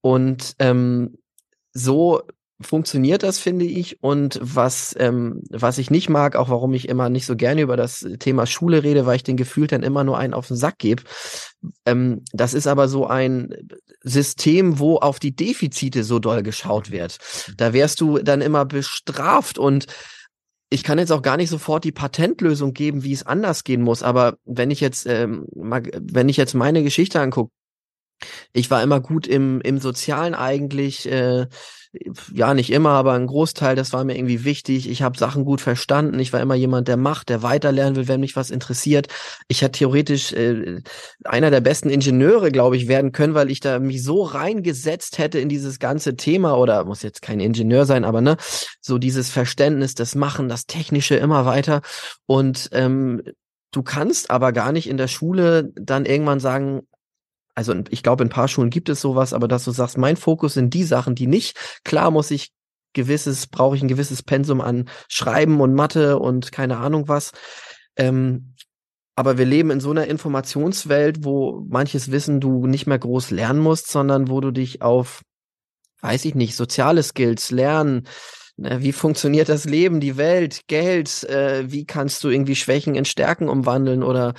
und 0.02 0.54
ähm, 0.60 1.18
so 1.74 2.22
funktioniert 2.62 3.24
das, 3.24 3.40
finde 3.40 3.66
ich. 3.66 4.02
Und 4.02 4.40
was, 4.42 4.96
ähm, 4.98 5.42
was 5.50 5.78
ich 5.78 5.92
nicht 5.92 6.10
mag, 6.10 6.36
auch 6.36 6.50
warum 6.50 6.74
ich 6.74 6.88
immer 6.88 7.10
nicht 7.10 7.26
so 7.26 7.36
gerne 7.36 7.62
über 7.62 7.78
das 7.78 8.08
Thema 8.20 8.46
Schule 8.46 8.84
rede, 8.84 9.06
weil 9.06 9.18
ich 9.18 9.24
den 9.24 9.38
Gefühl 9.38 9.68
dann 9.68 9.84
immer 9.84 10.04
nur 10.04 10.18
einen 10.18 10.34
auf 10.34 10.48
den 10.48 10.58
Sack 10.58 10.78
gebe. 10.78 11.04
Ähm, 11.86 12.24
das 12.32 12.54
ist 12.54 12.68
aber 12.68 12.88
so 12.88 13.06
ein 13.08 13.54
System, 14.02 14.80
wo 14.80 14.98
auf 14.98 15.20
die 15.20 15.36
Defizite 15.36 16.04
so 16.04 16.20
doll 16.20 16.44
geschaut 16.44 16.92
wird. 16.92 17.18
Da 17.58 17.74
wärst 17.74 18.02
du 18.02 18.20
dann 18.20 18.42
immer 18.42 18.66
bestraft 18.66 19.58
und 19.58 19.88
ich 20.70 20.84
kann 20.84 20.98
jetzt 20.98 21.12
auch 21.12 21.22
gar 21.22 21.38
nicht 21.38 21.50
sofort 21.50 21.84
die 21.84 21.92
Patentlösung 21.92 22.74
geben, 22.74 23.04
wie 23.04 23.14
es 23.14 23.26
anders 23.26 23.64
gehen 23.64 23.84
muss. 23.84 24.02
Aber 24.02 24.38
wenn 24.44 24.72
ich 24.72 24.80
jetzt, 24.80 25.06
ähm, 25.06 25.46
mal, 25.56 25.84
wenn 26.02 26.30
ich 26.30 26.38
jetzt 26.38 26.56
meine 26.56 26.82
Geschichte 26.82 27.22
angucke, 27.22 27.52
ich 28.54 28.70
war 28.72 28.84
immer 28.84 29.00
gut 29.00 29.28
im, 29.28 29.62
im 29.62 29.80
Sozialen 29.80 30.36
eigentlich, 30.36 31.10
äh, 31.10 31.48
ja, 32.34 32.56
nicht 32.56 32.72
immer, 32.72 32.90
aber 32.90 33.14
ein 33.14 33.28
Großteil, 33.28 33.76
das 33.76 33.94
war 33.94 34.04
mir 34.04 34.18
irgendwie 34.18 34.44
wichtig. 34.44 34.90
Ich 34.90 35.04
habe 35.04 35.18
Sachen 35.18 35.46
gut 35.46 35.62
verstanden. 35.62 36.18
Ich 36.20 36.34
war 36.34 36.42
immer 36.42 36.56
jemand, 36.56 36.88
der 36.88 36.98
macht, 36.98 37.30
der 37.30 37.44
weiterlernen 37.44 37.96
will, 37.96 38.08
wenn 38.08 38.20
mich 38.20 38.36
was 38.36 38.50
interessiert. 38.50 39.08
Ich 39.48 39.62
hätte 39.62 39.78
theoretisch 39.78 40.34
äh, 40.34 40.82
einer 41.24 41.52
der 41.52 41.62
besten 41.62 41.90
Ingenieure, 41.90 42.52
glaube 42.52 42.78
ich, 42.78 42.88
werden 42.88 43.12
können, 43.12 43.36
weil 43.36 43.52
ich 43.52 43.60
da 43.60 43.80
mich 43.80 44.04
so 44.04 44.24
reingesetzt 44.24 45.20
hätte 45.20 45.40
in 45.40 45.50
dieses 45.50 45.78
ganze 45.78 46.16
Thema 46.16 46.58
oder 46.58 46.84
muss 46.86 47.04
jetzt 47.04 47.22
kein 47.22 47.40
Ingenieur 47.40 47.86
sein, 47.86 48.06
aber 48.06 48.22
ne, 48.22 48.38
so 48.82 48.98
dieses 48.98 49.30
Verständnis, 49.30 49.94
das 49.94 50.16
Machen, 50.16 50.50
das 50.50 50.66
Technische 50.66 51.16
immer 51.16 51.46
weiter. 51.46 51.82
Und 52.26 52.70
ähm, 52.72 53.22
du 53.72 53.84
kannst 53.84 54.32
aber 54.32 54.52
gar 54.52 54.72
nicht 54.72 54.90
in 54.90 54.98
der 54.98 55.08
Schule 55.08 55.72
dann 55.76 56.06
irgendwann 56.06 56.40
sagen, 56.40 56.88
also 57.56 57.76
ich 57.90 58.04
glaube, 58.04 58.24
in 58.24 58.28
ein 58.28 58.34
paar 58.34 58.48
Schulen 58.48 58.70
gibt 58.70 58.90
es 58.90 59.02
sowas, 59.02 59.34
aber 59.34 59.48
dass 59.48 59.66
du 59.66 59.72
sagst, 59.72 59.98
mein 59.98 60.18
Fokus 60.18 60.56
sind 60.56 60.74
die 60.74 60.84
Sachen, 60.84 61.16
die 61.16 61.28
nicht, 61.28 61.58
klar 61.84 62.12
muss 62.12 62.32
ich 62.32 62.52
gewisses, 62.94 63.48
brauche 63.48 63.76
ich 63.76 63.82
ein 63.82 63.88
gewisses 63.88 64.24
Pensum 64.24 64.62
an 64.62 64.90
Schreiben 65.08 65.62
und 65.62 65.74
Mathe 65.74 66.20
und 66.20 66.52
keine 66.52 66.78
Ahnung 66.78 67.08
was. 67.08 67.32
Ähm, 67.96 68.56
aber 69.16 69.38
wir 69.38 69.46
leben 69.46 69.70
in 69.70 69.80
so 69.80 69.92
einer 69.92 70.08
Informationswelt, 70.08 71.24
wo 71.24 71.64
manches 71.68 72.12
Wissen 72.12 72.40
du 72.40 72.66
nicht 72.66 72.88
mehr 72.88 72.98
groß 72.98 73.30
lernen 73.32 73.60
musst, 73.60 73.90
sondern 73.92 74.30
wo 74.30 74.42
du 74.42 74.52
dich 74.52 74.82
auf, 74.82 75.22
weiß 76.02 76.26
ich 76.26 76.34
nicht, 76.34 76.56
soziale 76.56 77.04
Skills, 77.04 77.52
Lernen, 77.52 77.96
ne, 77.96 78.04
wie 78.58 78.92
funktioniert 78.92 79.50
das 79.50 79.66
Leben, 79.66 80.00
die 80.00 80.18
Welt, 80.18 80.68
Geld, 80.68 81.24
äh, 81.24 81.72
wie 81.72 81.86
kannst 81.86 82.24
du 82.24 82.30
irgendwie 82.30 82.56
Schwächen 82.56 82.96
in 82.96 83.06
Stärken 83.06 83.50
umwandeln? 83.50 84.04
Oder 84.04 84.34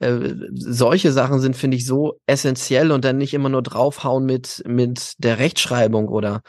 äh, 0.00 0.18
solche 0.52 1.12
Sachen 1.12 1.40
sind, 1.40 1.56
finde 1.56 1.76
ich, 1.76 1.86
so 1.86 2.20
essentiell 2.26 2.90
und 2.90 3.04
dann 3.04 3.18
nicht 3.18 3.34
immer 3.34 3.48
nur 3.48 3.62
draufhauen 3.62 4.24
mit, 4.24 4.62
mit 4.66 5.14
der 5.18 5.38
Rechtschreibung 5.38 6.08
oder? 6.08 6.42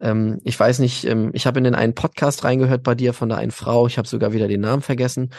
Ähm, 0.00 0.38
ich 0.44 0.58
weiß 0.58 0.78
nicht, 0.78 1.04
ähm, 1.04 1.30
ich 1.34 1.46
habe 1.46 1.58
in 1.58 1.64
den 1.64 1.74
einen 1.74 1.94
Podcast 1.94 2.44
reingehört 2.44 2.82
bei 2.82 2.94
dir 2.94 3.12
von 3.12 3.28
der 3.28 3.38
einen 3.38 3.50
Frau, 3.50 3.86
ich 3.86 3.98
habe 3.98 4.08
sogar 4.08 4.32
wieder 4.32 4.48
den 4.48 4.60
Namen 4.60 4.82
vergessen. 4.82 5.30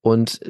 Und 0.00 0.40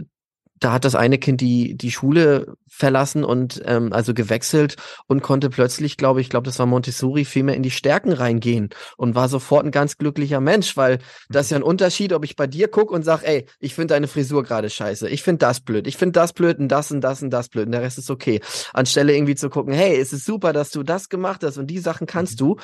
da 0.61 0.73
hat 0.73 0.85
das 0.85 0.95
eine 0.95 1.19
Kind 1.19 1.41
die, 1.41 1.77
die 1.77 1.91
Schule 1.91 2.55
verlassen 2.69 3.23
und 3.23 3.63
ähm, 3.67 3.93
also 3.93 4.15
gewechselt 4.15 4.77
und 5.07 5.23
konnte 5.23 5.49
plötzlich, 5.51 5.97
glaube 5.97 6.21
ich, 6.21 6.29
glaube, 6.29 6.47
das 6.47 6.59
war 6.59 6.67
Montessori, 6.67 7.25
viel 7.25 7.45
mehr 7.45 7.55
in 7.55 7.63
die 7.63 7.71
Stärken 7.71 8.13
reingehen 8.13 8.71
und 8.97 9.15
war 9.15 9.29
sofort 9.29 9.65
ein 9.65 9.71
ganz 9.71 9.97
glücklicher 9.97 10.41
Mensch, 10.41 10.77
weil 10.77 10.99
das 11.29 11.47
ist 11.47 11.51
ja 11.51 11.59
ein 11.59 11.63
Unterschied, 11.63 12.13
ob 12.13 12.25
ich 12.25 12.35
bei 12.35 12.47
dir 12.47 12.69
gucke 12.69 12.93
und 12.93 13.05
sag, 13.05 13.23
ey, 13.23 13.47
ich 13.61 13.75
finde 13.75 13.95
deine 13.95 14.09
Frisur 14.09 14.43
gerade 14.43 14.71
scheiße, 14.71 15.09
ich 15.09 15.23
finde 15.23 15.39
das 15.39 15.61
blöd, 15.61 15.87
ich 15.87 15.97
finde 15.97 16.13
das 16.13 16.33
blöd 16.33 16.59
und 16.59 16.69
das 16.69 16.91
und 16.91 17.01
das 17.01 17.23
und 17.23 17.31
das 17.31 17.49
blöd 17.49 17.67
und 17.67 17.73
der 17.73 17.83
Rest 17.83 17.99
ist 17.99 18.11
okay. 18.11 18.41
Anstelle 18.73 19.15
irgendwie 19.15 19.37
zu 19.37 19.51
gucken, 19.51 19.73
hey, 19.73 19.97
es 19.97 20.13
ist 20.13 20.25
super, 20.25 20.53
dass 20.53 20.71
du 20.71 20.83
das 20.83 21.09
gemacht 21.09 21.45
hast 21.45 21.59
und 21.59 21.69
die 21.69 21.79
Sachen 21.79 22.07
kannst 22.07 22.41
mhm. 22.41 22.47
du, 22.47 22.57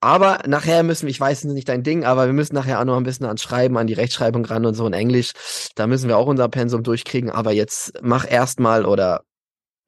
aber 0.00 0.40
nachher 0.46 0.82
müssen 0.82 1.06
wir, 1.06 1.10
ich 1.10 1.20
weiß, 1.20 1.44
nicht 1.44 1.68
dein 1.68 1.82
Ding, 1.82 2.04
aber 2.04 2.26
wir 2.26 2.32
müssen 2.32 2.54
nachher 2.54 2.80
auch 2.80 2.84
noch 2.84 2.96
ein 2.96 3.04
bisschen 3.04 3.26
ans 3.26 3.42
Schreiben, 3.42 3.76
an 3.76 3.86
die 3.86 3.94
Rechtschreibung 3.94 4.44
ran 4.44 4.66
und 4.66 4.74
so 4.74 4.86
in 4.86 4.92
Englisch, 4.92 5.32
da 5.74 5.86
müssen 5.86 6.08
wir 6.08 6.16
auch 6.16 6.26
unser 6.26 6.48
Pensum 6.48 6.82
durchkriegen, 6.82 7.30
aber 7.30 7.52
jetzt 7.52 7.92
mach 8.02 8.30
erstmal 8.30 8.84
oder 8.84 9.22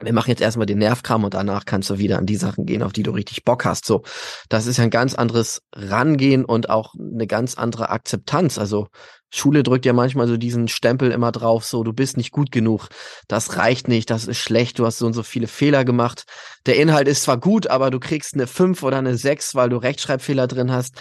wir 0.02 0.12
machen 0.12 0.30
jetzt 0.30 0.40
erstmal 0.40 0.66
den 0.66 0.78
Nervkram 0.78 1.24
und 1.24 1.34
danach 1.34 1.64
kannst 1.66 1.90
du 1.90 1.98
wieder 1.98 2.18
an 2.18 2.26
die 2.26 2.36
Sachen 2.36 2.64
gehen, 2.64 2.82
auf 2.82 2.92
die 2.92 3.02
du 3.02 3.10
richtig 3.10 3.44
Bock 3.44 3.64
hast. 3.64 3.84
So, 3.84 4.02
das 4.48 4.66
ist 4.66 4.78
ja 4.78 4.84
ein 4.84 4.90
ganz 4.90 5.14
anderes 5.14 5.62
Rangehen 5.74 6.44
und 6.44 6.70
auch 6.70 6.94
eine 6.94 7.26
ganz 7.26 7.56
andere 7.56 7.90
Akzeptanz. 7.90 8.58
Also 8.58 8.88
Schule 9.30 9.62
drückt 9.62 9.86
ja 9.86 9.92
manchmal 9.92 10.26
so 10.26 10.36
diesen 10.36 10.68
Stempel 10.68 11.12
immer 11.12 11.32
drauf, 11.32 11.64
so 11.64 11.84
du 11.84 11.92
bist 11.92 12.16
nicht 12.16 12.32
gut 12.32 12.50
genug, 12.50 12.88
das 13.28 13.56
reicht 13.56 13.88
nicht, 13.88 14.10
das 14.10 14.26
ist 14.26 14.38
schlecht, 14.38 14.78
du 14.78 14.86
hast 14.86 14.98
so 14.98 15.06
und 15.06 15.12
so 15.12 15.22
viele 15.22 15.46
Fehler 15.46 15.84
gemacht. 15.84 16.24
Der 16.66 16.76
Inhalt 16.76 17.08
ist 17.08 17.22
zwar 17.22 17.38
gut, 17.38 17.68
aber 17.68 17.90
du 17.90 18.00
kriegst 18.00 18.34
eine 18.34 18.46
5 18.46 18.82
oder 18.82 18.98
eine 18.98 19.16
6, 19.16 19.54
weil 19.54 19.68
du 19.68 19.76
Rechtschreibfehler 19.76 20.46
drin 20.46 20.72
hast. 20.72 21.00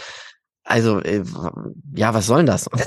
Also, 0.64 1.00
äh, 1.00 1.24
ja, 1.96 2.14
was 2.14 2.28
soll 2.28 2.38
denn 2.40 2.46
das? 2.46 2.70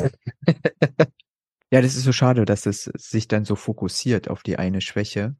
Ja, 1.72 1.80
das 1.80 1.96
ist 1.96 2.04
so 2.04 2.12
schade, 2.12 2.44
dass 2.44 2.66
es 2.66 2.90
sich 2.98 3.28
dann 3.28 3.46
so 3.46 3.56
fokussiert 3.56 4.28
auf 4.28 4.42
die 4.42 4.58
eine 4.58 4.82
Schwäche. 4.82 5.36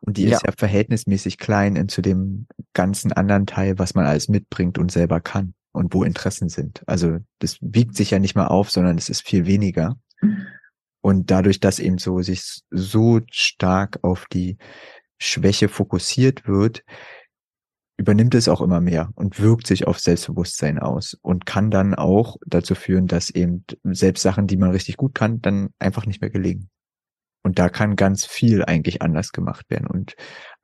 Und 0.00 0.18
die 0.18 0.24
ja. 0.24 0.36
ist 0.36 0.44
ja 0.44 0.52
verhältnismäßig 0.54 1.38
klein 1.38 1.76
in 1.76 1.88
zu 1.88 2.02
dem 2.02 2.46
ganzen 2.74 3.10
anderen 3.10 3.46
Teil, 3.46 3.78
was 3.78 3.94
man 3.94 4.04
alles 4.04 4.28
mitbringt 4.28 4.76
und 4.76 4.92
selber 4.92 5.22
kann 5.22 5.54
und 5.72 5.94
wo 5.94 6.04
Interessen 6.04 6.48
sind. 6.48 6.82
Also 6.86 7.18
das 7.38 7.58
wiegt 7.60 7.96
sich 7.96 8.10
ja 8.10 8.18
nicht 8.18 8.34
mal 8.34 8.46
auf, 8.46 8.70
sondern 8.70 8.98
es 8.98 9.08
ist 9.08 9.26
viel 9.26 9.46
weniger. 9.46 9.96
Und 11.00 11.30
dadurch, 11.30 11.58
dass 11.60 11.78
eben 11.78 11.98
so 11.98 12.22
sich 12.22 12.62
so 12.70 13.20
stark 13.30 13.98
auf 14.02 14.26
die 14.32 14.58
Schwäche 15.18 15.68
fokussiert 15.68 16.46
wird, 16.46 16.84
übernimmt 17.96 18.34
es 18.34 18.48
auch 18.48 18.60
immer 18.60 18.80
mehr 18.80 19.10
und 19.14 19.40
wirkt 19.40 19.66
sich 19.66 19.86
auf 19.86 19.98
Selbstbewusstsein 19.98 20.78
aus 20.78 21.16
und 21.22 21.46
kann 21.46 21.70
dann 21.70 21.94
auch 21.94 22.36
dazu 22.46 22.74
führen, 22.74 23.06
dass 23.06 23.30
eben 23.30 23.64
selbst 23.84 24.22
Sachen, 24.22 24.46
die 24.46 24.56
man 24.56 24.70
richtig 24.70 24.96
gut 24.96 25.14
kann, 25.14 25.40
dann 25.40 25.70
einfach 25.78 26.06
nicht 26.06 26.20
mehr 26.20 26.30
gelingen. 26.30 26.70
Und 27.44 27.58
da 27.58 27.68
kann 27.68 27.96
ganz 27.96 28.24
viel 28.24 28.64
eigentlich 28.64 29.02
anders 29.02 29.32
gemacht 29.32 29.68
werden 29.68 29.86
und 29.86 30.14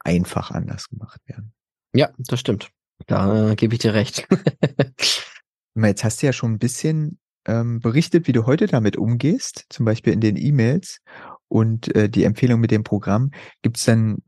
einfach 0.00 0.50
anders 0.50 0.88
gemacht 0.88 1.20
werden. 1.26 1.52
Ja, 1.92 2.10
das 2.18 2.40
stimmt. 2.40 2.70
Da 3.08 3.50
äh, 3.50 3.56
gebe 3.56 3.74
ich 3.74 3.80
dir 3.80 3.94
recht. 3.94 4.28
Jetzt 5.74 6.04
hast 6.04 6.22
du 6.22 6.26
ja 6.26 6.32
schon 6.32 6.52
ein 6.52 6.58
bisschen 6.58 7.18
ähm, 7.46 7.80
berichtet, 7.80 8.28
wie 8.28 8.32
du 8.32 8.46
heute 8.46 8.66
damit 8.66 8.96
umgehst, 8.96 9.64
zum 9.70 9.86
Beispiel 9.86 10.12
in 10.12 10.20
den 10.20 10.36
E-Mails 10.36 11.00
und 11.48 11.94
äh, 11.96 12.10
die 12.10 12.24
Empfehlung 12.24 12.60
mit 12.60 12.70
dem 12.70 12.84
Programm. 12.84 13.30
Gibt 13.62 13.78
es 13.78 13.84
dann 13.84 14.18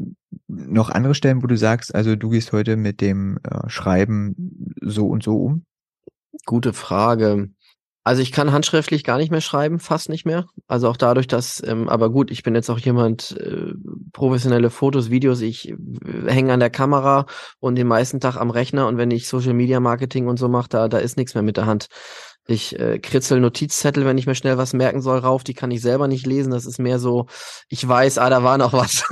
noch 0.49 0.89
andere 0.89 1.15
Stellen, 1.15 1.43
wo 1.43 1.47
du 1.47 1.57
sagst, 1.57 1.95
also 1.95 2.17
du 2.17 2.31
gehst 2.31 2.53
heute 2.53 2.77
mit 2.77 3.03
dem 3.03 3.39
äh, 3.43 3.69
Schreiben 3.69 4.75
so 4.81 5.07
und 5.09 5.23
so 5.23 5.37
um? 5.37 5.65
Gute 6.47 6.73
Frage. 6.73 7.51
Also 8.03 8.23
ich 8.23 8.33
kann 8.33 8.51
handschriftlich 8.51 9.05
gar 9.05 9.19
nicht 9.19 9.31
mehr 9.31 9.43
schreiben, 9.43 9.79
fast 9.79 10.09
nicht 10.09 10.25
mehr. 10.25 10.47
Also 10.67 10.89
auch 10.89 10.97
dadurch, 10.97 11.27
dass, 11.27 11.63
ähm, 11.67 11.89
aber 11.89 12.11
gut, 12.11 12.31
ich 12.31 12.43
bin 12.43 12.55
jetzt 12.55 12.71
auch 12.71 12.79
jemand, 12.79 13.37
äh, 13.39 13.75
professionelle 14.13 14.71
Fotos, 14.71 15.11
Videos, 15.11 15.43
ich 15.43 15.69
äh, 15.69 15.77
hänge 16.27 16.55
an 16.55 16.61
der 16.61 16.71
Kamera 16.71 17.27
und 17.59 17.75
den 17.75 17.87
meisten 17.87 18.19
Tag 18.19 18.37
am 18.37 18.51
Rechner 18.51 18.87
und 18.87 18.97
wenn 18.97 19.11
ich 19.11 19.29
Social 19.29 19.53
Media 19.53 19.81
Marketing 19.81 20.29
und 20.29 20.39
so 20.39 20.49
mache, 20.49 20.71
da, 20.71 20.89
da 20.89 20.99
ist 20.99 21.19
nichts 21.19 21.35
mehr 21.35 21.43
mit 21.43 21.59
der 21.59 21.67
Hand. 21.67 21.89
Ich 22.47 22.79
äh, 22.79 22.99
kritzel 22.99 23.39
Notizzettel, 23.41 24.05
wenn 24.05 24.19
ich 24.19 24.27
mir 24.27 24.35
schnell 24.35 24.59
was 24.59 24.73
merken 24.73 25.03
soll, 25.03 25.19
rauf. 25.19 25.45
Die 25.45 25.55
kann 25.55 25.71
ich 25.71 25.81
selber 25.81 26.09
nicht 26.09 26.27
lesen. 26.27 26.51
Das 26.51 26.67
ist 26.67 26.79
mehr 26.79 26.99
so, 26.99 27.27
ich 27.69 27.87
weiß, 27.87 28.19
ah, 28.19 28.31
da 28.31 28.43
war 28.43 28.59
noch 28.59 28.73
was. 28.73 29.05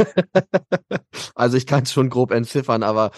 also 1.35 1.57
ich 1.57 1.67
kann 1.67 1.85
es 1.85 1.93
schon 1.93 2.11
grob 2.11 2.33
entziffern, 2.33 2.83
aber 2.83 3.13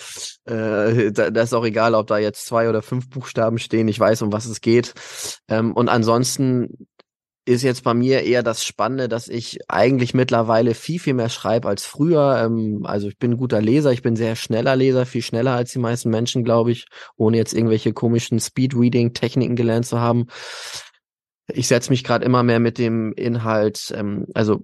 äh, 0.44 1.10
da, 1.12 1.30
das 1.30 1.50
ist 1.50 1.54
auch 1.54 1.64
egal, 1.64 1.94
ob 1.94 2.06
da 2.06 2.18
jetzt 2.18 2.46
zwei 2.46 2.68
oder 2.68 2.82
fünf 2.82 3.08
Buchstaben 3.08 3.58
stehen. 3.58 3.88
Ich 3.88 3.98
weiß, 3.98 4.22
um 4.22 4.32
was 4.32 4.46
es 4.46 4.60
geht. 4.60 4.94
Ähm, 5.48 5.72
und 5.72 5.88
ansonsten 5.88 6.88
ist 7.50 7.62
jetzt 7.62 7.82
bei 7.82 7.94
mir 7.94 8.22
eher 8.22 8.42
das 8.42 8.64
Spannende, 8.64 9.08
dass 9.08 9.28
ich 9.28 9.58
eigentlich 9.68 10.14
mittlerweile 10.14 10.74
viel, 10.74 11.00
viel 11.00 11.14
mehr 11.14 11.28
schreibe 11.28 11.68
als 11.68 11.84
früher. 11.84 12.42
Ähm, 12.44 12.82
also 12.84 13.08
ich 13.08 13.18
bin 13.18 13.32
ein 13.32 13.36
guter 13.36 13.60
Leser, 13.60 13.92
ich 13.92 14.02
bin 14.02 14.14
sehr 14.14 14.36
schneller 14.36 14.76
Leser, 14.76 15.04
viel 15.04 15.22
schneller 15.22 15.52
als 15.52 15.72
die 15.72 15.80
meisten 15.80 16.10
Menschen, 16.10 16.44
glaube 16.44 16.70
ich, 16.70 16.86
ohne 17.16 17.36
jetzt 17.36 17.52
irgendwelche 17.52 17.92
komischen 17.92 18.38
Speedreading-Techniken 18.38 19.56
gelernt 19.56 19.86
zu 19.86 20.00
haben. 20.00 20.26
Ich 21.52 21.66
setze 21.66 21.90
mich 21.90 22.04
gerade 22.04 22.24
immer 22.24 22.44
mehr 22.44 22.60
mit 22.60 22.78
dem 22.78 23.12
Inhalt, 23.14 23.92
ähm, 23.96 24.26
also 24.32 24.62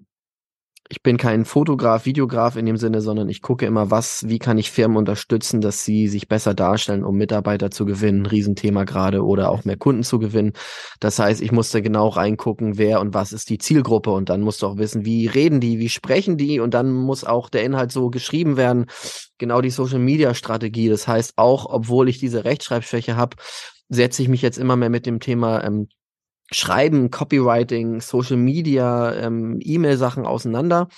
ich 0.88 1.02
bin 1.02 1.16
kein 1.16 1.44
Fotograf, 1.44 2.06
Videograf 2.06 2.56
in 2.56 2.66
dem 2.66 2.76
Sinne, 2.76 3.00
sondern 3.00 3.28
ich 3.28 3.42
gucke 3.42 3.66
immer, 3.66 3.90
was, 3.90 4.28
wie 4.28 4.38
kann 4.38 4.58
ich 4.58 4.70
Firmen 4.70 4.96
unterstützen, 4.96 5.60
dass 5.60 5.84
sie 5.84 6.08
sich 6.08 6.28
besser 6.28 6.54
darstellen, 6.54 7.04
um 7.04 7.16
Mitarbeiter 7.16 7.70
zu 7.70 7.86
gewinnen, 7.86 8.26
Riesenthema 8.26 8.84
gerade, 8.84 9.24
oder 9.24 9.50
auch 9.50 9.64
mehr 9.64 9.76
Kunden 9.76 10.04
zu 10.04 10.18
gewinnen. 10.18 10.52
Das 11.00 11.18
heißt, 11.18 11.40
ich 11.40 11.52
musste 11.52 11.82
genau 11.82 12.08
reingucken, 12.08 12.78
wer 12.78 13.00
und 13.00 13.14
was 13.14 13.32
ist 13.32 13.50
die 13.50 13.58
Zielgruppe 13.58 14.10
und 14.10 14.28
dann 14.28 14.42
musst 14.42 14.62
du 14.62 14.66
auch 14.66 14.76
wissen, 14.76 15.04
wie 15.04 15.26
reden 15.26 15.60
die, 15.60 15.78
wie 15.78 15.88
sprechen 15.88 16.36
die 16.36 16.60
und 16.60 16.74
dann 16.74 16.92
muss 16.92 17.24
auch 17.24 17.48
der 17.48 17.64
Inhalt 17.64 17.90
so 17.90 18.10
geschrieben 18.10 18.56
werden. 18.56 18.86
Genau 19.38 19.60
die 19.60 19.70
Social 19.70 19.98
Media 19.98 20.34
Strategie. 20.34 20.88
Das 20.88 21.08
heißt, 21.08 21.34
auch 21.36 21.66
obwohl 21.68 22.08
ich 22.08 22.18
diese 22.18 22.44
Rechtschreibschwäche 22.44 23.16
habe, 23.16 23.36
setze 23.88 24.22
ich 24.22 24.28
mich 24.28 24.42
jetzt 24.42 24.58
immer 24.58 24.76
mehr 24.76 24.90
mit 24.90 25.06
dem 25.06 25.20
Thema 25.20 25.64
ähm, 25.64 25.88
Schreiben, 26.52 27.10
Copywriting, 27.10 28.00
Social 28.00 28.36
Media, 28.36 29.14
ähm, 29.14 29.58
E-Mail-Sachen 29.60 30.26
auseinander. 30.26 30.88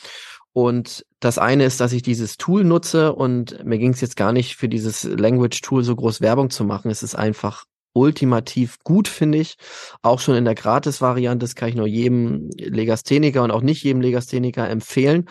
Und 0.53 1.05
das 1.21 1.39
eine 1.39 1.65
ist, 1.65 1.81
dass 1.81 1.93
ich 1.93 2.03
dieses 2.03 2.37
Tool 2.37 2.65
nutze 2.65 3.15
und 3.15 3.65
mir 3.65 3.79
ging 3.79 3.93
es 3.93 4.01
jetzt 4.01 4.17
gar 4.17 4.33
nicht 4.33 4.57
für 4.57 4.69
dieses 4.69 5.05
Language-Tool 5.05 5.85
so 5.85 5.95
groß 5.95 6.21
Werbung 6.21 6.51
zu 6.51 6.65
machen. 6.65 6.91
Es 6.91 7.03
ist 7.03 7.15
einfach 7.15 7.65
ultimativ 7.93 8.79
gut, 8.85 9.09
finde 9.09 9.39
ich. 9.39 9.57
Auch 10.03 10.21
schon 10.21 10.37
in 10.37 10.45
der 10.45 10.55
Gratis-Variante, 10.55 11.45
das 11.45 11.55
kann 11.55 11.69
ich 11.69 11.75
nur 11.75 11.87
jedem 11.87 12.51
Legastheniker 12.57 13.43
und 13.43 13.51
auch 13.51 13.63
nicht 13.63 13.83
jedem 13.83 14.01
Legastheniker 14.01 14.69
empfehlen. 14.69 15.27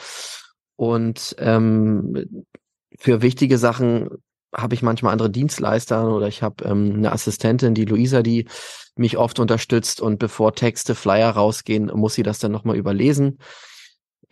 Und 0.76 1.36
ähm, 1.40 2.46
für 2.98 3.22
wichtige 3.22 3.58
Sachen 3.58 4.10
habe 4.58 4.74
ich 4.74 4.82
manchmal 4.82 5.14
andere 5.14 5.30
Dienstleister 5.30 6.12
oder 6.14 6.28
ich 6.28 6.42
habe 6.42 6.66
ähm, 6.66 6.96
eine 6.96 7.12
Assistentin, 7.12 7.76
die 7.76 7.86
Luisa, 7.86 8.24
die 8.24 8.48
mich 8.96 9.18
oft 9.18 9.40
unterstützt 9.40 10.02
und 10.02 10.18
bevor 10.18 10.56
Texte, 10.56 10.96
Flyer 10.96 11.30
rausgehen, 11.30 11.92
muss 11.94 12.16
sie 12.16 12.24
das 12.24 12.40
dann 12.40 12.52
nochmal 12.52 12.76
überlesen. 12.76 13.38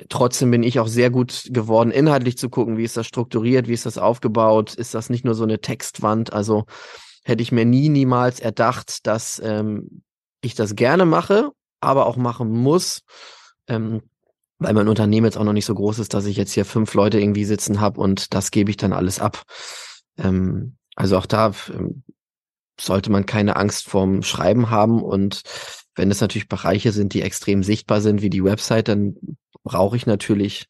Trotzdem 0.10 0.52
bin 0.52 0.64
ich 0.64 0.80
auch 0.80 0.88
sehr 0.88 1.10
gut 1.10 1.48
geworden, 1.52 1.92
inhaltlich 1.92 2.38
zu 2.38 2.50
gucken, 2.50 2.78
wie 2.78 2.84
ist 2.84 2.98
das 2.98 3.06
strukturiert, 3.06 3.68
wie 3.68 3.74
ist 3.74 3.86
das 3.86 3.98
aufgebaut, 3.98 4.74
ist 4.74 4.94
das 4.94 5.10
nicht 5.10 5.24
nur 5.24 5.36
so 5.36 5.44
eine 5.44 5.62
Textwand, 5.62 6.34
also 6.34 6.66
hätte 7.24 7.44
ich 7.44 7.52
mir 7.52 7.66
nie, 7.66 7.90
niemals 7.90 8.40
erdacht, 8.40 9.08
dass 9.08 9.42
ähm, 9.44 10.02
ich 10.42 10.56
das 10.56 10.76
gerne 10.76 11.06
mache, 11.06 11.52
aber 11.80 12.08
auch 12.08 12.18
machen 12.18 12.50
muss, 12.50 13.04
ähm, 13.68 14.02
weil 14.60 14.74
mein 14.74 14.88
Unternehmen 14.88 15.26
jetzt 15.26 15.38
auch 15.38 15.44
noch 15.44 15.54
nicht 15.54 15.66
so 15.66 15.76
groß 15.76 16.00
ist, 16.00 16.14
dass 16.14 16.26
ich 16.26 16.36
jetzt 16.36 16.52
hier 16.52 16.66
fünf 16.66 16.94
Leute 16.94 17.20
irgendwie 17.20 17.46
sitzen 17.46 17.80
habe 17.80 18.02
und 18.02 18.34
das 18.34 18.52
gebe 18.52 18.72
ich 18.72 18.78
dann 18.78 18.94
alles 18.94 19.20
ab. 19.20 19.44
Ähm, 20.18 20.78
also 20.96 21.18
auch 21.18 21.26
da 21.26 21.54
ähm, 21.74 22.04
sollte 22.80 23.12
man 23.12 23.26
keine 23.26 23.56
Angst 23.56 23.88
vorm 23.88 24.22
Schreiben 24.24 24.70
haben. 24.70 25.02
Und 25.02 25.42
wenn 25.96 26.12
es 26.12 26.22
natürlich 26.22 26.50
Bereiche 26.50 26.92
sind, 26.92 27.14
die 27.14 27.22
extrem 27.22 27.64
sichtbar 27.64 28.02
sind, 28.02 28.22
wie 28.22 28.30
die 28.30 28.44
Website, 28.44 28.88
dann 28.88 29.16
brauche 29.64 29.96
ich 29.96 30.06
natürlich 30.06 30.68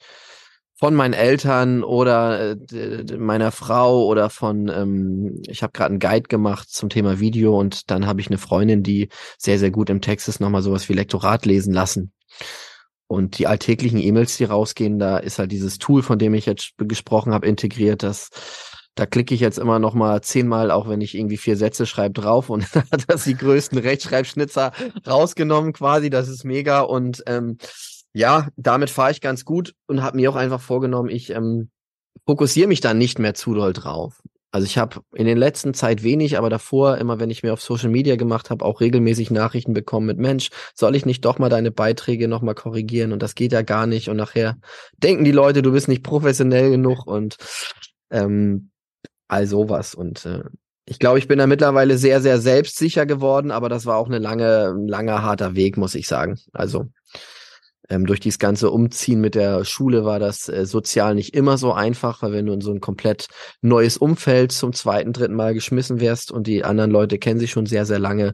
von 0.78 0.94
meinen 0.94 1.14
Eltern 1.14 1.84
oder 1.84 2.58
äh, 2.72 3.18
meiner 3.18 3.52
Frau 3.52 4.06
oder 4.06 4.30
von, 4.30 4.68
ähm, 4.68 5.42
ich 5.48 5.64
habe 5.64 5.72
gerade 5.72 5.92
einen 5.92 6.00
Guide 6.00 6.28
gemacht 6.28 6.70
zum 6.70 6.90
Thema 6.90 7.20
Video 7.20 7.58
und 7.58 7.90
dann 7.90 8.06
habe 8.06 8.20
ich 8.20 8.28
eine 8.28 8.38
Freundin, 8.38 8.84
die 8.84 9.10
sehr, 9.38 9.58
sehr 9.58 9.72
gut 9.72 9.90
im 9.90 10.02
Text 10.02 10.28
ist, 10.28 10.42
nochmal 10.42 10.62
sowas 10.62 10.90
wie 10.90 10.94
Lektorat 10.94 11.46
lesen 11.46 11.74
lassen. 11.74 12.12
Und 13.08 13.38
die 13.38 13.48
alltäglichen 13.48 14.00
E-Mails, 14.00 14.36
die 14.36 14.46
rausgehen, 14.46 15.00
da 15.00 15.18
ist 15.18 15.40
halt 15.40 15.52
dieses 15.52 15.78
Tool, 15.78 16.02
von 16.02 16.20
dem 16.20 16.34
ich 16.34 16.46
jetzt 16.46 16.72
gesprochen 16.78 17.34
habe, 17.34 17.48
integriert. 17.48 18.04
Das, 18.04 18.30
da 18.96 19.06
klicke 19.06 19.36
ich 19.36 19.42
jetzt 19.42 19.60
immer 19.60 19.78
noch 19.78 19.94
mal 19.94 20.22
zehnmal, 20.22 20.72
auch 20.72 20.88
wenn 20.88 21.02
ich 21.02 21.16
irgendwie 21.16 21.38
vier 21.38 21.58
Sätze 21.58 21.86
schreibe, 21.86 22.14
drauf 22.14 22.50
und 22.50 22.74
hat 22.76 23.04
das 23.08 23.26
die 23.26 23.36
größten 23.36 23.78
Rechtschreibschnitzer 23.78 24.72
rausgenommen 25.06 25.74
quasi. 25.74 26.10
Das 26.10 26.30
ist 26.30 26.46
mega 26.46 26.82
und 26.82 27.24
ähm, 27.28 27.58
ja, 28.14 28.48
damit 28.56 28.90
fahre 28.90 29.12
ich 29.12 29.20
ganz 29.20 29.44
gut 29.44 29.74
und 29.88 30.02
habe 30.02 30.16
mir 30.16 30.32
auch 30.32 30.38
einfach 30.38 30.62
vorgenommen, 30.62 31.10
ich 31.10 31.30
ähm, 31.32 31.70
fokussiere 32.26 32.70
mich 32.70 32.80
dann 32.80 32.98
nicht 32.98 33.20
mehr 33.20 33.34
zu 33.34 33.54
doll 33.54 33.74
drauf. 33.74 34.22
Also 34.56 34.66
ich 34.68 34.78
habe 34.78 35.02
in 35.14 35.26
den 35.26 35.38
letzten 35.38 35.74
Zeit 35.74 36.02
wenig, 36.02 36.38
aber 36.38 36.50
davor, 36.50 36.98
immer 36.98 37.20
wenn 37.20 37.30
ich 37.30 37.44
mir 37.44 37.52
auf 37.52 37.62
Social 37.62 37.90
Media 37.90 38.16
gemacht 38.16 38.50
habe, 38.50 38.64
auch 38.64 38.80
regelmäßig 38.80 39.30
Nachrichten 39.30 39.74
bekommen 39.74 40.06
mit 40.06 40.18
Mensch, 40.18 40.48
soll 40.74 40.96
ich 40.96 41.06
nicht 41.06 41.26
doch 41.26 41.40
mal 41.40 41.50
deine 41.50 41.72
Beiträge 41.72 42.30
nochmal 42.30 42.56
korrigieren? 42.56 43.12
Und 43.12 43.22
das 43.22 43.36
geht 43.36 43.52
ja 43.52 43.64
gar 43.64 43.86
nicht. 43.86 44.08
Und 44.08 44.16
nachher 44.16 44.58
denken 44.96 45.26
die 45.26 45.34
Leute, 45.34 45.62
du 45.62 45.74
bist 45.74 45.90
nicht 45.90 46.04
professionell 46.04 46.72
genug 46.72 47.06
und 47.06 47.36
ähm, 48.12 48.72
all 49.28 49.48
sowas. 49.48 49.96
Und 49.96 50.26
äh, 50.26 50.44
ich 50.86 51.00
glaube, 51.00 51.20
ich 51.20 51.28
bin 51.28 51.40
da 51.40 51.48
mittlerweile 51.48 51.98
sehr, 51.98 52.22
sehr 52.22 52.40
selbstsicher 52.40 53.06
geworden, 53.06 53.52
aber 53.52 53.70
das 53.70 53.86
war 53.86 53.98
auch 53.98 54.08
eine 54.08 54.20
lange, 54.20 54.74
ein 54.76 54.88
langer, 54.88 55.24
harter 55.24 55.56
Weg, 55.56 55.78
muss 55.78 55.96
ich 55.96 56.08
sagen. 56.08 56.40
Also 56.54 56.88
ähm, 57.90 58.06
durch 58.06 58.20
dieses 58.20 58.40
ganze 58.40 58.72
Umziehen 58.72 59.22
mit 59.22 59.36
der 59.36 59.64
Schule 59.66 60.06
war 60.06 60.20
das 60.20 60.48
äh, 60.50 60.66
sozial 60.66 61.16
nicht 61.16 61.36
immer 61.36 61.58
so 61.58 61.74
einfach, 61.74 62.22
weil 62.22 62.34
wenn 62.34 62.46
du 62.46 62.54
in 62.54 62.62
so 62.62 62.72
ein 62.72 62.82
komplett 62.82 63.28
neues 63.62 63.98
Umfeld 63.98 64.52
zum 64.52 64.74
zweiten, 64.74 65.14
dritten 65.14 65.36
Mal 65.36 65.54
geschmissen 65.54 66.00
wärst 66.00 66.32
und 66.32 66.48
die 66.48 66.64
anderen 66.64 66.92
Leute 66.92 67.18
kennen 67.18 67.40
sich 67.40 67.52
schon 67.52 67.66
sehr, 67.66 67.86
sehr 67.86 68.00
lange, 68.00 68.34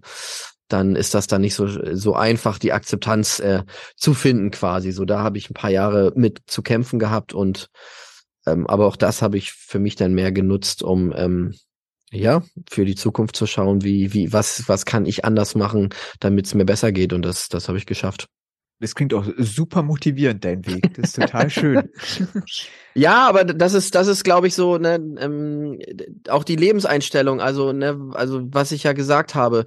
dann 0.68 0.96
ist 0.96 1.14
das 1.14 1.28
dann 1.28 1.42
nicht 1.42 1.56
so, 1.56 1.68
so 1.96 2.16
einfach, 2.16 2.58
die 2.58 2.72
Akzeptanz 2.72 3.40
äh, 3.40 3.64
zu 3.98 4.14
finden 4.14 4.52
quasi. 4.52 4.92
So, 4.92 5.04
da 5.04 5.20
habe 5.20 5.38
ich 5.38 5.50
ein 5.50 5.54
paar 5.54 5.70
Jahre 5.70 6.14
mit 6.16 6.40
zu 6.48 6.62
kämpfen 6.62 6.98
gehabt 6.98 7.34
und 7.34 7.70
ähm, 8.46 8.68
aber 8.68 8.88
auch 8.88 8.96
das 8.96 9.22
habe 9.22 9.38
ich 9.38 9.52
für 9.52 9.80
mich 9.80 9.96
dann 9.96 10.14
mehr 10.14 10.32
genutzt, 10.32 10.84
um 10.84 11.14
ähm, 11.16 11.56
ja, 12.12 12.44
für 12.70 12.86
die 12.86 12.96
Zukunft 12.96 13.36
zu 13.36 13.48
schauen, 13.48 13.84
wie, 13.84 14.14
wie, 14.14 14.34
was, 14.34 14.68
was 14.68 14.86
kann 14.86 15.06
ich 15.06 15.24
anders 15.24 15.56
machen, 15.56 15.90
damit 16.20 16.46
es 16.46 16.54
mir 16.54 16.66
besser 16.66 16.92
geht. 16.92 17.14
Und 17.14 17.24
das, 17.24 17.48
das 17.48 17.68
habe 17.68 17.78
ich 17.78 17.86
geschafft. 17.86 18.28
Das 18.82 18.96
klingt 18.96 19.14
auch 19.14 19.26
super 19.38 19.84
motivierend, 19.84 20.44
dein 20.44 20.66
Weg. 20.66 20.96
Das 20.96 21.10
ist 21.10 21.16
total 21.16 21.50
schön. 21.50 21.90
Ja, 22.94 23.26
aber 23.30 23.46
das 23.46 23.74
ist, 23.74 23.96
das 23.96 24.08
ist, 24.08 24.26
glaube 24.26 24.48
ich, 24.48 24.54
so, 24.54 24.78
ne, 24.78 24.96
ähm, 24.96 25.80
auch 26.28 26.44
die 26.44 26.58
Lebenseinstellung, 26.58 27.40
also, 27.40 27.72
ne, 27.72 28.10
also 28.12 28.42
was 28.52 28.74
ich 28.74 28.84
ja 28.84 28.92
gesagt 28.92 29.34
habe. 29.34 29.64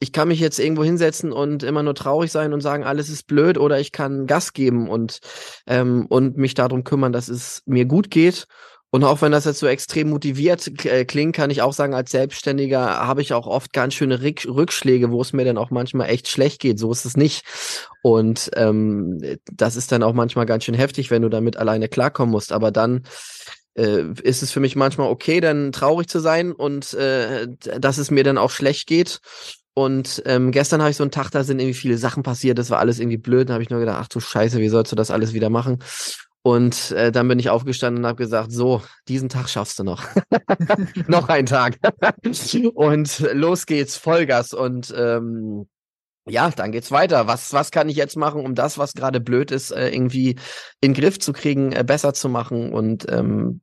Ich 0.00 0.12
kann 0.12 0.28
mich 0.28 0.40
jetzt 0.40 0.58
irgendwo 0.58 0.82
hinsetzen 0.82 1.30
und 1.30 1.62
immer 1.62 1.82
nur 1.82 1.94
traurig 1.94 2.32
sein 2.32 2.52
und 2.52 2.62
sagen, 2.62 2.84
alles 2.84 3.08
ist 3.08 3.26
blöd, 3.26 3.58
oder 3.58 3.78
ich 3.78 3.92
kann 3.92 4.26
Gas 4.26 4.52
geben 4.52 4.88
und, 4.88 5.20
ähm, 5.66 6.06
und 6.08 6.36
mich 6.36 6.54
darum 6.54 6.84
kümmern, 6.84 7.12
dass 7.12 7.28
es 7.28 7.62
mir 7.66 7.84
gut 7.84 8.10
geht 8.10 8.46
und 8.92 9.04
auch 9.04 9.22
wenn 9.22 9.30
das 9.30 9.44
jetzt 9.44 9.60
so 9.60 9.68
extrem 9.68 10.10
motiviert 10.10 10.84
äh, 10.84 11.04
klingt, 11.04 11.36
kann 11.36 11.50
ich 11.50 11.62
auch 11.62 11.72
sagen, 11.72 11.94
als 11.94 12.10
Selbstständiger 12.10 13.06
habe 13.06 13.22
ich 13.22 13.32
auch 13.32 13.46
oft 13.46 13.72
ganz 13.72 13.94
schöne 13.94 14.20
Rückschläge, 14.20 15.12
wo 15.12 15.22
es 15.22 15.32
mir 15.32 15.44
dann 15.44 15.58
auch 15.58 15.70
manchmal 15.70 16.10
echt 16.10 16.26
schlecht 16.26 16.60
geht. 16.60 16.80
So 16.80 16.90
ist 16.90 17.04
es 17.04 17.16
nicht. 17.16 17.44
Und 18.02 18.50
ähm, 18.56 19.20
das 19.52 19.76
ist 19.76 19.92
dann 19.92 20.02
auch 20.02 20.12
manchmal 20.12 20.46
ganz 20.46 20.64
schön 20.64 20.74
heftig, 20.74 21.10
wenn 21.12 21.22
du 21.22 21.28
damit 21.28 21.56
alleine 21.56 21.88
klarkommen 21.88 22.32
musst. 22.32 22.50
Aber 22.50 22.72
dann 22.72 23.04
äh, 23.74 24.06
ist 24.22 24.42
es 24.42 24.50
für 24.50 24.60
mich 24.60 24.74
manchmal 24.74 25.08
okay, 25.08 25.40
dann 25.40 25.70
traurig 25.70 26.08
zu 26.08 26.18
sein 26.18 26.50
und 26.50 26.92
äh, 26.94 27.46
dass 27.78 27.98
es 27.98 28.10
mir 28.10 28.24
dann 28.24 28.38
auch 28.38 28.50
schlecht 28.50 28.88
geht. 28.88 29.20
Und 29.80 30.22
ähm, 30.26 30.50
gestern 30.50 30.82
habe 30.82 30.90
ich 30.90 30.96
so 30.98 31.04
einen 31.04 31.10
Tag, 31.10 31.30
da 31.30 31.42
sind 31.42 31.58
irgendwie 31.58 31.72
viele 31.72 31.96
Sachen 31.96 32.22
passiert, 32.22 32.58
das 32.58 32.68
war 32.68 32.80
alles 32.80 32.98
irgendwie 32.98 33.16
blöd. 33.16 33.48
Da 33.48 33.54
habe 33.54 33.62
ich 33.62 33.70
nur 33.70 33.80
gedacht, 33.80 33.98
ach 33.98 34.08
du 34.08 34.20
Scheiße, 34.20 34.58
wie 34.58 34.68
sollst 34.68 34.92
du 34.92 34.96
das 34.96 35.10
alles 35.10 35.32
wieder 35.32 35.48
machen? 35.48 35.78
Und 36.42 36.90
äh, 36.90 37.10
dann 37.10 37.26
bin 37.28 37.38
ich 37.38 37.48
aufgestanden 37.48 38.04
und 38.04 38.08
habe 38.08 38.22
gesagt, 38.22 38.52
so, 38.52 38.82
diesen 39.08 39.30
Tag 39.30 39.48
schaffst 39.48 39.78
du 39.78 39.84
noch. 39.84 40.04
noch 41.06 41.30
ein 41.30 41.46
Tag. 41.46 41.78
und 42.74 43.20
los 43.32 43.64
geht's, 43.64 43.96
Vollgas. 43.96 44.52
Und 44.52 44.92
ähm, 44.94 45.66
ja, 46.28 46.50
dann 46.50 46.72
geht's 46.72 46.90
weiter. 46.90 47.26
Was, 47.26 47.54
was 47.54 47.70
kann 47.70 47.88
ich 47.88 47.96
jetzt 47.96 48.18
machen, 48.18 48.44
um 48.44 48.54
das, 48.54 48.76
was 48.76 48.92
gerade 48.92 49.18
blöd 49.18 49.50
ist, 49.50 49.70
äh, 49.70 49.88
irgendwie 49.88 50.32
in 50.82 50.92
den 50.92 50.94
Griff 50.94 51.18
zu 51.18 51.32
kriegen, 51.32 51.72
äh, 51.72 51.84
besser 51.86 52.12
zu 52.12 52.28
machen? 52.28 52.74
Und 52.74 53.10
ähm, 53.10 53.62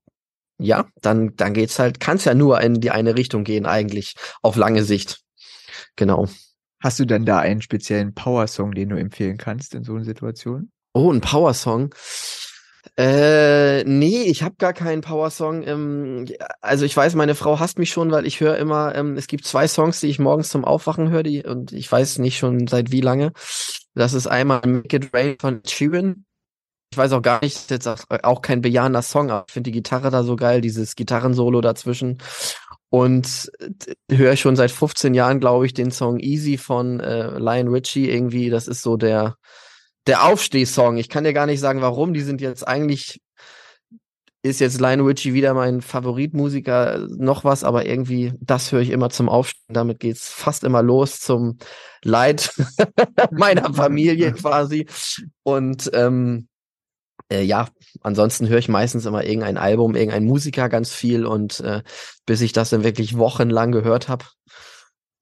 ja, 0.58 0.88
dann, 1.02 1.36
dann 1.36 1.54
geht's 1.54 1.78
halt, 1.78 2.00
kann's 2.00 2.26
ja 2.26 2.34
nur 2.34 2.60
in 2.62 2.82
die 2.82 2.90
eine 2.90 3.16
Richtung 3.16 3.44
gehen, 3.44 3.68
eigentlich, 3.68 4.16
auf 4.42 4.56
lange 4.56 4.84
Sicht. 4.84 5.27
Genau. 5.98 6.28
Hast 6.80 7.00
du 7.00 7.06
denn 7.06 7.26
da 7.26 7.40
einen 7.40 7.62
speziellen 7.62 8.14
Power-Song, 8.14 8.72
den 8.72 8.90
du 8.90 8.96
empfehlen 8.96 9.38
kannst 9.38 9.76
in 9.76 9.84
so 9.84 9.96
einer 9.96 10.06
Situation? 10.06 10.72
Oh, 10.94 11.12
ein 11.12 11.22
Power-Song. 11.22 11.94
Äh, 12.96 13.84
nee, 13.84 14.24
ich 14.24 14.44
habe 14.44 14.56
gar 14.58 14.74
keinen 14.74 15.02
Power-Song. 15.02 15.64
Ähm, 15.64 16.26
also 16.62 16.86
ich 16.86 16.96
weiß, 16.96 17.16
meine 17.16 17.36
Frau 17.36 17.60
hasst 17.60 17.80
mich 17.80 17.90
schon, 17.90 18.12
weil 18.12 18.26
ich 18.26 18.40
höre 18.40 18.58
immer, 18.58 18.96
ähm, 18.96 19.18
es 19.18 19.28
gibt 19.28 19.46
zwei 19.46 19.68
Songs, 19.68 20.00
die 20.00 20.08
ich 20.08 20.20
morgens 20.20 20.50
zum 20.50 20.64
Aufwachen 20.64 21.10
höre, 21.10 21.24
die, 21.24 21.44
und 21.44 21.74
ich 21.74 21.92
weiß 21.92 22.20
nicht 22.20 22.38
schon 22.38 22.68
seit 22.68 22.92
wie 22.92 23.02
lange. 23.02 23.34
Das 23.94 24.14
ist 24.14 24.28
einmal 24.28 24.62
Make 24.66 24.96
It 24.96 25.14
Rain 25.14 25.36
von 25.40 25.62
Sheeran. 25.66 26.26
Ich 26.92 26.98
weiß 26.98 27.12
auch 27.12 27.22
gar 27.22 27.42
nicht, 27.42 27.70
jetzt 27.70 27.88
auch 27.88 28.42
kein 28.42 28.62
bejahender 28.62 29.02
Song, 29.02 29.30
aber 29.30 29.46
ich 29.48 29.54
finde 29.54 29.72
die 29.72 29.78
Gitarre 29.78 30.10
da 30.10 30.24
so 30.24 30.36
geil, 30.36 30.62
dieses 30.62 30.96
Gitarrensolo 30.96 31.60
dazwischen. 31.60 32.20
Und 32.90 33.52
höre 34.10 34.34
ich 34.34 34.40
schon 34.40 34.56
seit 34.56 34.72
15 34.72 35.14
Jahren, 35.14 35.40
glaube 35.40 35.66
ich, 35.66 35.74
den 35.74 35.92
Song 35.92 36.20
Easy 36.20 36.58
von 36.58 37.00
äh, 37.00 37.38
Lion 37.38 37.68
Richie 37.68 38.10
irgendwie. 38.10 38.50
Das 38.50 38.68
ist 38.68 38.82
so 38.82 38.96
der, 38.96 39.36
der 40.08 40.24
Aufstehsong. 40.24 40.98
Ich 40.98 41.10
kann 41.10 41.26
dir 41.26 41.34
gar 41.34 41.46
nicht 41.46 41.60
sagen, 41.60 41.82
warum. 41.82 42.14
Die 42.14 42.22
sind 42.22 42.40
jetzt 42.40 42.66
eigentlich, 42.66 43.22
ist 44.42 44.62
jetzt 44.62 44.80
Lionel 44.80 45.06
Richie 45.06 45.34
wieder 45.34 45.54
mein 45.54 45.82
Favoritmusiker, 45.82 47.08
noch 47.18 47.44
was, 47.44 47.66
aber 47.66 47.86
irgendwie, 47.86 48.32
das 48.40 48.72
höre 48.72 48.82
ich 48.82 48.92
immer 48.92 49.10
zum 49.10 49.28
Aufstehen. 49.28 49.74
Damit 49.74 50.00
geht's 50.00 50.30
fast 50.30 50.64
immer 50.64 50.82
los 50.82 51.20
zum 51.20 51.58
Leid 52.04 52.52
meiner 53.32 53.74
Familie 53.74 54.32
quasi. 54.32 54.88
Und 55.44 55.90
ähm, 55.94 56.48
äh, 57.32 57.44
ja, 57.44 57.68
ansonsten 58.02 58.48
höre 58.48 58.60
ich 58.60 58.70
meistens 58.70 59.06
immer 59.06 59.24
irgendein 59.24 59.58
Album, 59.58 59.96
irgendein 59.96 60.26
Musiker 60.26 60.70
ganz 60.70 60.92
viel 60.92 61.26
und 61.26 61.60
äh, 61.62 61.84
bis 62.26 62.42
ich 62.42 62.54
das 62.54 62.70
dann 62.70 62.84
wirklich 62.84 63.18
wochenlang 63.18 63.72
gehört 63.72 64.08
habe, 64.08 64.26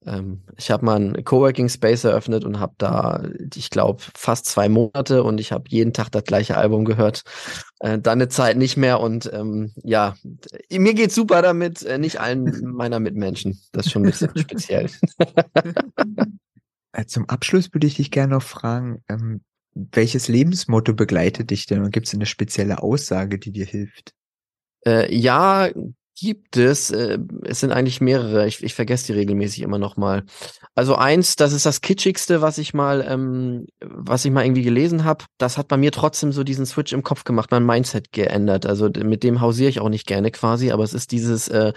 ähm, 0.06 0.42
ich 0.56 0.70
habe 0.70 0.84
mal 0.84 0.96
einen 0.96 1.24
Coworking 1.24 1.68
Space 1.68 2.04
eröffnet 2.04 2.44
und 2.44 2.60
habe 2.60 2.74
da, 2.78 3.24
ich 3.54 3.70
glaube, 3.70 4.02
fast 4.14 4.46
zwei 4.46 4.68
Monate 4.68 5.24
und 5.24 5.40
ich 5.40 5.52
habe 5.52 5.64
jeden 5.68 5.92
Tag 5.92 6.10
das 6.12 6.24
gleiche 6.24 6.56
Album 6.56 6.84
gehört. 6.84 7.22
Äh, 7.80 7.98
dann 7.98 8.18
eine 8.18 8.28
Zeit 8.28 8.56
nicht 8.56 8.76
mehr 8.76 9.00
und 9.00 9.30
ähm, 9.32 9.72
ja, 9.82 10.14
mir 10.70 10.94
geht's 10.94 11.14
super 11.14 11.42
damit, 11.42 11.82
äh, 11.82 11.98
nicht 11.98 12.20
allen 12.20 12.72
meiner 12.72 13.00
Mitmenschen. 13.00 13.60
Das 13.72 13.86
ist 13.86 13.92
schon 13.92 14.02
ein 14.02 14.10
bisschen 14.10 14.30
speziell. 14.36 14.90
Äh, 16.92 17.04
zum 17.04 17.28
Abschluss 17.28 17.74
würde 17.74 17.86
ich 17.86 17.96
dich 17.96 18.10
gerne 18.10 18.32
noch 18.36 18.42
fragen, 18.42 19.04
ähm, 19.10 19.42
welches 19.92 20.28
Lebensmotto 20.28 20.94
begleitet 20.94 21.50
dich 21.50 21.66
denn 21.66 21.82
und 21.82 21.90
gibt 21.90 22.06
es 22.06 22.14
eine 22.14 22.26
spezielle 22.26 22.82
Aussage, 22.82 23.38
die 23.38 23.52
dir 23.52 23.66
hilft? 23.66 24.14
Äh, 24.86 25.14
ja, 25.14 25.70
gibt 26.18 26.56
es, 26.56 26.90
äh, 26.90 27.18
es 27.44 27.60
sind 27.60 27.72
eigentlich 27.72 28.00
mehrere, 28.00 28.46
ich, 28.46 28.62
ich 28.62 28.74
vergesse 28.74 29.06
die 29.06 29.18
regelmäßig 29.18 29.62
immer 29.62 29.78
noch 29.78 29.98
mal. 29.98 30.24
Also 30.74 30.94
eins, 30.94 31.36
das 31.36 31.52
ist 31.52 31.66
das 31.66 31.82
kitschigste, 31.82 32.40
was 32.40 32.56
ich 32.56 32.72
mal, 32.72 33.04
ähm, 33.06 33.66
was 33.84 34.24
ich 34.24 34.30
mal 34.30 34.44
irgendwie 34.44 34.62
gelesen 34.62 35.04
habe. 35.04 35.24
Das 35.36 35.58
hat 35.58 35.68
bei 35.68 35.76
mir 35.76 35.92
trotzdem 35.92 36.32
so 36.32 36.42
diesen 36.42 36.64
Switch 36.64 36.94
im 36.94 37.02
Kopf 37.02 37.24
gemacht, 37.24 37.50
mein 37.50 37.66
Mindset 37.66 38.12
geändert. 38.12 38.64
Also 38.64 38.88
mit 38.88 39.22
dem 39.22 39.42
hausiere 39.42 39.68
ich 39.68 39.80
auch 39.80 39.90
nicht 39.90 40.06
gerne 40.06 40.30
quasi, 40.30 40.70
aber 40.70 40.84
es 40.84 40.94
ist 40.94 41.12
dieses 41.12 41.48
äh, 41.48 41.74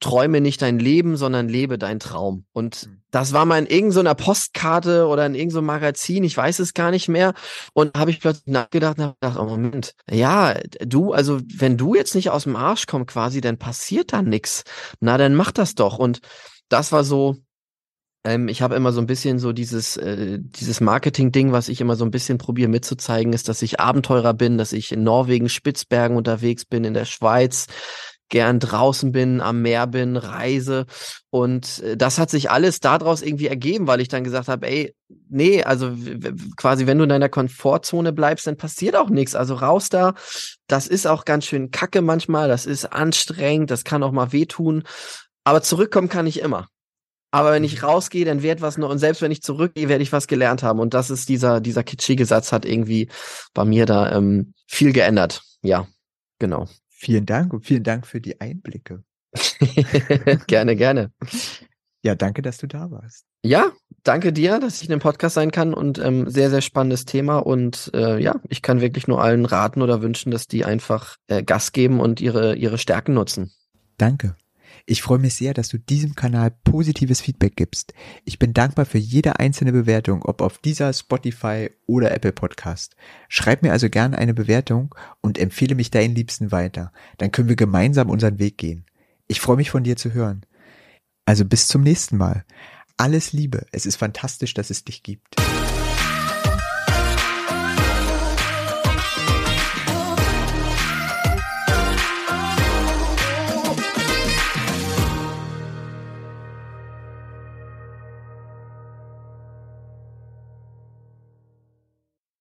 träume 0.00 0.40
nicht 0.40 0.62
dein 0.62 0.78
Leben, 0.78 1.16
sondern 1.16 1.48
lebe 1.48 1.78
dein 1.78 1.98
Traum. 1.98 2.44
Und 2.52 2.76
hm. 2.76 3.02
das 3.10 3.32
war 3.32 3.44
mal 3.44 3.58
in 3.58 3.66
irgendeiner 3.66 4.14
Postkarte 4.14 5.06
oder 5.06 5.26
in 5.26 5.34
irgendeinem 5.34 5.66
Magazin, 5.66 6.24
ich 6.24 6.36
weiß 6.36 6.60
es 6.60 6.74
gar 6.74 6.90
nicht 6.90 7.08
mehr. 7.08 7.34
Und 7.72 7.96
habe 7.96 8.10
ich 8.10 8.20
plötzlich 8.20 8.46
nachgedacht 8.46 8.98
und 8.98 9.04
habe 9.04 9.16
gedacht, 9.20 9.38
oh 9.38 9.44
Moment, 9.44 9.94
ja, 10.10 10.54
du, 10.80 11.12
also 11.12 11.40
wenn 11.54 11.76
du 11.76 11.94
jetzt 11.94 12.14
nicht 12.14 12.30
aus 12.30 12.44
dem 12.44 12.56
Arsch 12.56 12.86
kommst 12.86 13.08
quasi, 13.08 13.40
dann 13.40 13.58
passiert 13.58 14.12
da 14.12 14.22
nix. 14.22 14.62
Na, 15.00 15.18
dann 15.18 15.34
mach 15.34 15.52
das 15.52 15.74
doch. 15.74 15.98
Und 15.98 16.20
das 16.68 16.92
war 16.92 17.02
so, 17.02 17.36
ähm, 18.24 18.48
ich 18.48 18.62
habe 18.62 18.74
immer 18.74 18.92
so 18.92 19.00
ein 19.00 19.06
bisschen 19.06 19.38
so 19.38 19.52
dieses, 19.52 19.96
äh, 19.96 20.38
dieses 20.40 20.80
Marketing-Ding, 20.80 21.52
was 21.52 21.68
ich 21.68 21.80
immer 21.80 21.96
so 21.96 22.04
ein 22.04 22.10
bisschen 22.10 22.38
probiere 22.38 22.68
mitzuzeigen, 22.68 23.32
ist, 23.32 23.48
dass 23.48 23.62
ich 23.62 23.80
Abenteurer 23.80 24.34
bin, 24.34 24.58
dass 24.58 24.72
ich 24.72 24.92
in 24.92 25.02
Norwegen, 25.02 25.48
Spitzbergen 25.48 26.16
unterwegs 26.16 26.64
bin, 26.64 26.84
in 26.84 26.94
der 26.94 27.04
Schweiz, 27.04 27.66
gern 28.28 28.60
draußen 28.60 29.12
bin, 29.12 29.40
am 29.40 29.62
Meer 29.62 29.86
bin, 29.86 30.16
reise. 30.16 30.86
Und 31.30 31.80
äh, 31.80 31.96
das 31.96 32.18
hat 32.18 32.30
sich 32.30 32.50
alles 32.50 32.80
daraus 32.80 33.22
irgendwie 33.22 33.48
ergeben, 33.48 33.86
weil 33.86 34.00
ich 34.00 34.08
dann 34.08 34.24
gesagt 34.24 34.48
habe, 34.48 34.66
ey, 34.66 34.94
nee, 35.28 35.62
also 35.62 35.92
quasi, 36.56 36.86
wenn 36.86 36.98
du 36.98 37.04
in 37.04 37.10
deiner 37.10 37.28
Komfortzone 37.28 38.12
bleibst, 38.12 38.46
dann 38.46 38.56
passiert 38.56 38.96
auch 38.96 39.10
nichts. 39.10 39.34
Also 39.34 39.54
raus 39.54 39.88
da. 39.88 40.14
Das 40.66 40.86
ist 40.86 41.06
auch 41.06 41.24
ganz 41.24 41.46
schön 41.46 41.70
kacke 41.70 42.02
manchmal, 42.02 42.48
das 42.48 42.66
ist 42.66 42.86
anstrengend, 42.86 43.70
das 43.70 43.84
kann 43.84 44.02
auch 44.02 44.12
mal 44.12 44.32
wehtun. 44.32 44.84
Aber 45.44 45.62
zurückkommen 45.62 46.08
kann 46.08 46.26
ich 46.26 46.40
immer. 46.40 46.68
Aber 47.30 47.52
wenn 47.52 47.64
ich 47.64 47.82
mhm. 47.82 47.88
rausgehe, 47.88 48.24
dann 48.24 48.42
wird 48.42 48.62
was 48.62 48.78
noch, 48.78 48.90
und 48.90 48.98
selbst 48.98 49.22
wenn 49.22 49.30
ich 49.30 49.42
zurückgehe, 49.42 49.88
werde 49.88 50.02
ich 50.02 50.12
was 50.12 50.26
gelernt 50.26 50.62
haben. 50.62 50.80
Und 50.80 50.94
das 50.94 51.10
ist 51.10 51.28
dieser, 51.28 51.60
dieser 51.60 51.84
kitschige 51.84 52.24
Satz 52.24 52.52
hat 52.52 52.64
irgendwie 52.64 53.08
bei 53.54 53.64
mir 53.64 53.86
da 53.86 54.12
ähm, 54.12 54.54
viel 54.66 54.92
geändert. 54.92 55.42
Ja, 55.62 55.86
genau. 56.38 56.68
Vielen 57.00 57.26
Dank 57.26 57.52
und 57.52 57.64
vielen 57.64 57.84
Dank 57.84 58.08
für 58.08 58.20
die 58.20 58.40
Einblicke. 58.40 59.04
gerne, 60.48 60.74
gerne. 60.74 61.12
Ja, 62.02 62.16
danke, 62.16 62.42
dass 62.42 62.58
du 62.58 62.66
da 62.66 62.90
warst. 62.90 63.24
Ja, 63.44 63.70
danke 64.02 64.32
dir, 64.32 64.58
dass 64.58 64.82
ich 64.82 64.88
in 64.88 64.90
dem 64.90 64.98
Podcast 64.98 65.36
sein 65.36 65.52
kann 65.52 65.74
und 65.74 66.00
ähm, 66.00 66.28
sehr, 66.28 66.50
sehr 66.50 66.60
spannendes 66.60 67.04
Thema. 67.04 67.38
Und 67.38 67.92
äh, 67.94 68.20
ja, 68.20 68.40
ich 68.48 68.62
kann 68.62 68.80
wirklich 68.80 69.06
nur 69.06 69.22
allen 69.22 69.44
raten 69.44 69.80
oder 69.80 70.02
wünschen, 70.02 70.32
dass 70.32 70.48
die 70.48 70.64
einfach 70.64 71.14
äh, 71.28 71.44
Gas 71.44 71.70
geben 71.70 72.00
und 72.00 72.20
ihre, 72.20 72.56
ihre 72.56 72.78
Stärken 72.78 73.14
nutzen. 73.14 73.52
Danke. 73.96 74.34
Ich 74.90 75.02
freue 75.02 75.18
mich 75.18 75.34
sehr, 75.34 75.52
dass 75.52 75.68
du 75.68 75.76
diesem 75.76 76.14
Kanal 76.14 76.50
positives 76.50 77.20
Feedback 77.20 77.56
gibst. 77.56 77.92
Ich 78.24 78.38
bin 78.38 78.54
dankbar 78.54 78.86
für 78.86 78.96
jede 78.96 79.38
einzelne 79.38 79.70
Bewertung, 79.70 80.22
ob 80.22 80.40
auf 80.40 80.56
dieser 80.56 80.94
Spotify 80.94 81.68
oder 81.86 82.10
Apple 82.12 82.32
Podcast. 82.32 82.96
Schreib 83.28 83.62
mir 83.62 83.72
also 83.72 83.90
gerne 83.90 84.16
eine 84.16 84.32
Bewertung 84.32 84.94
und 85.20 85.36
empfehle 85.36 85.74
mich 85.74 85.90
deinen 85.90 86.14
Liebsten 86.14 86.52
weiter. 86.52 86.90
Dann 87.18 87.32
können 87.32 87.50
wir 87.50 87.56
gemeinsam 87.56 88.08
unseren 88.08 88.38
Weg 88.38 88.56
gehen. 88.56 88.86
Ich 89.26 89.42
freue 89.42 89.56
mich 89.56 89.68
von 89.68 89.84
dir 89.84 89.96
zu 89.96 90.14
hören. 90.14 90.46
Also 91.26 91.44
bis 91.44 91.68
zum 91.68 91.82
nächsten 91.82 92.16
Mal. 92.16 92.46
Alles 92.96 93.34
Liebe. 93.34 93.66
Es 93.72 93.84
ist 93.84 93.96
fantastisch, 93.96 94.54
dass 94.54 94.70
es 94.70 94.84
dich 94.84 95.02
gibt. 95.02 95.36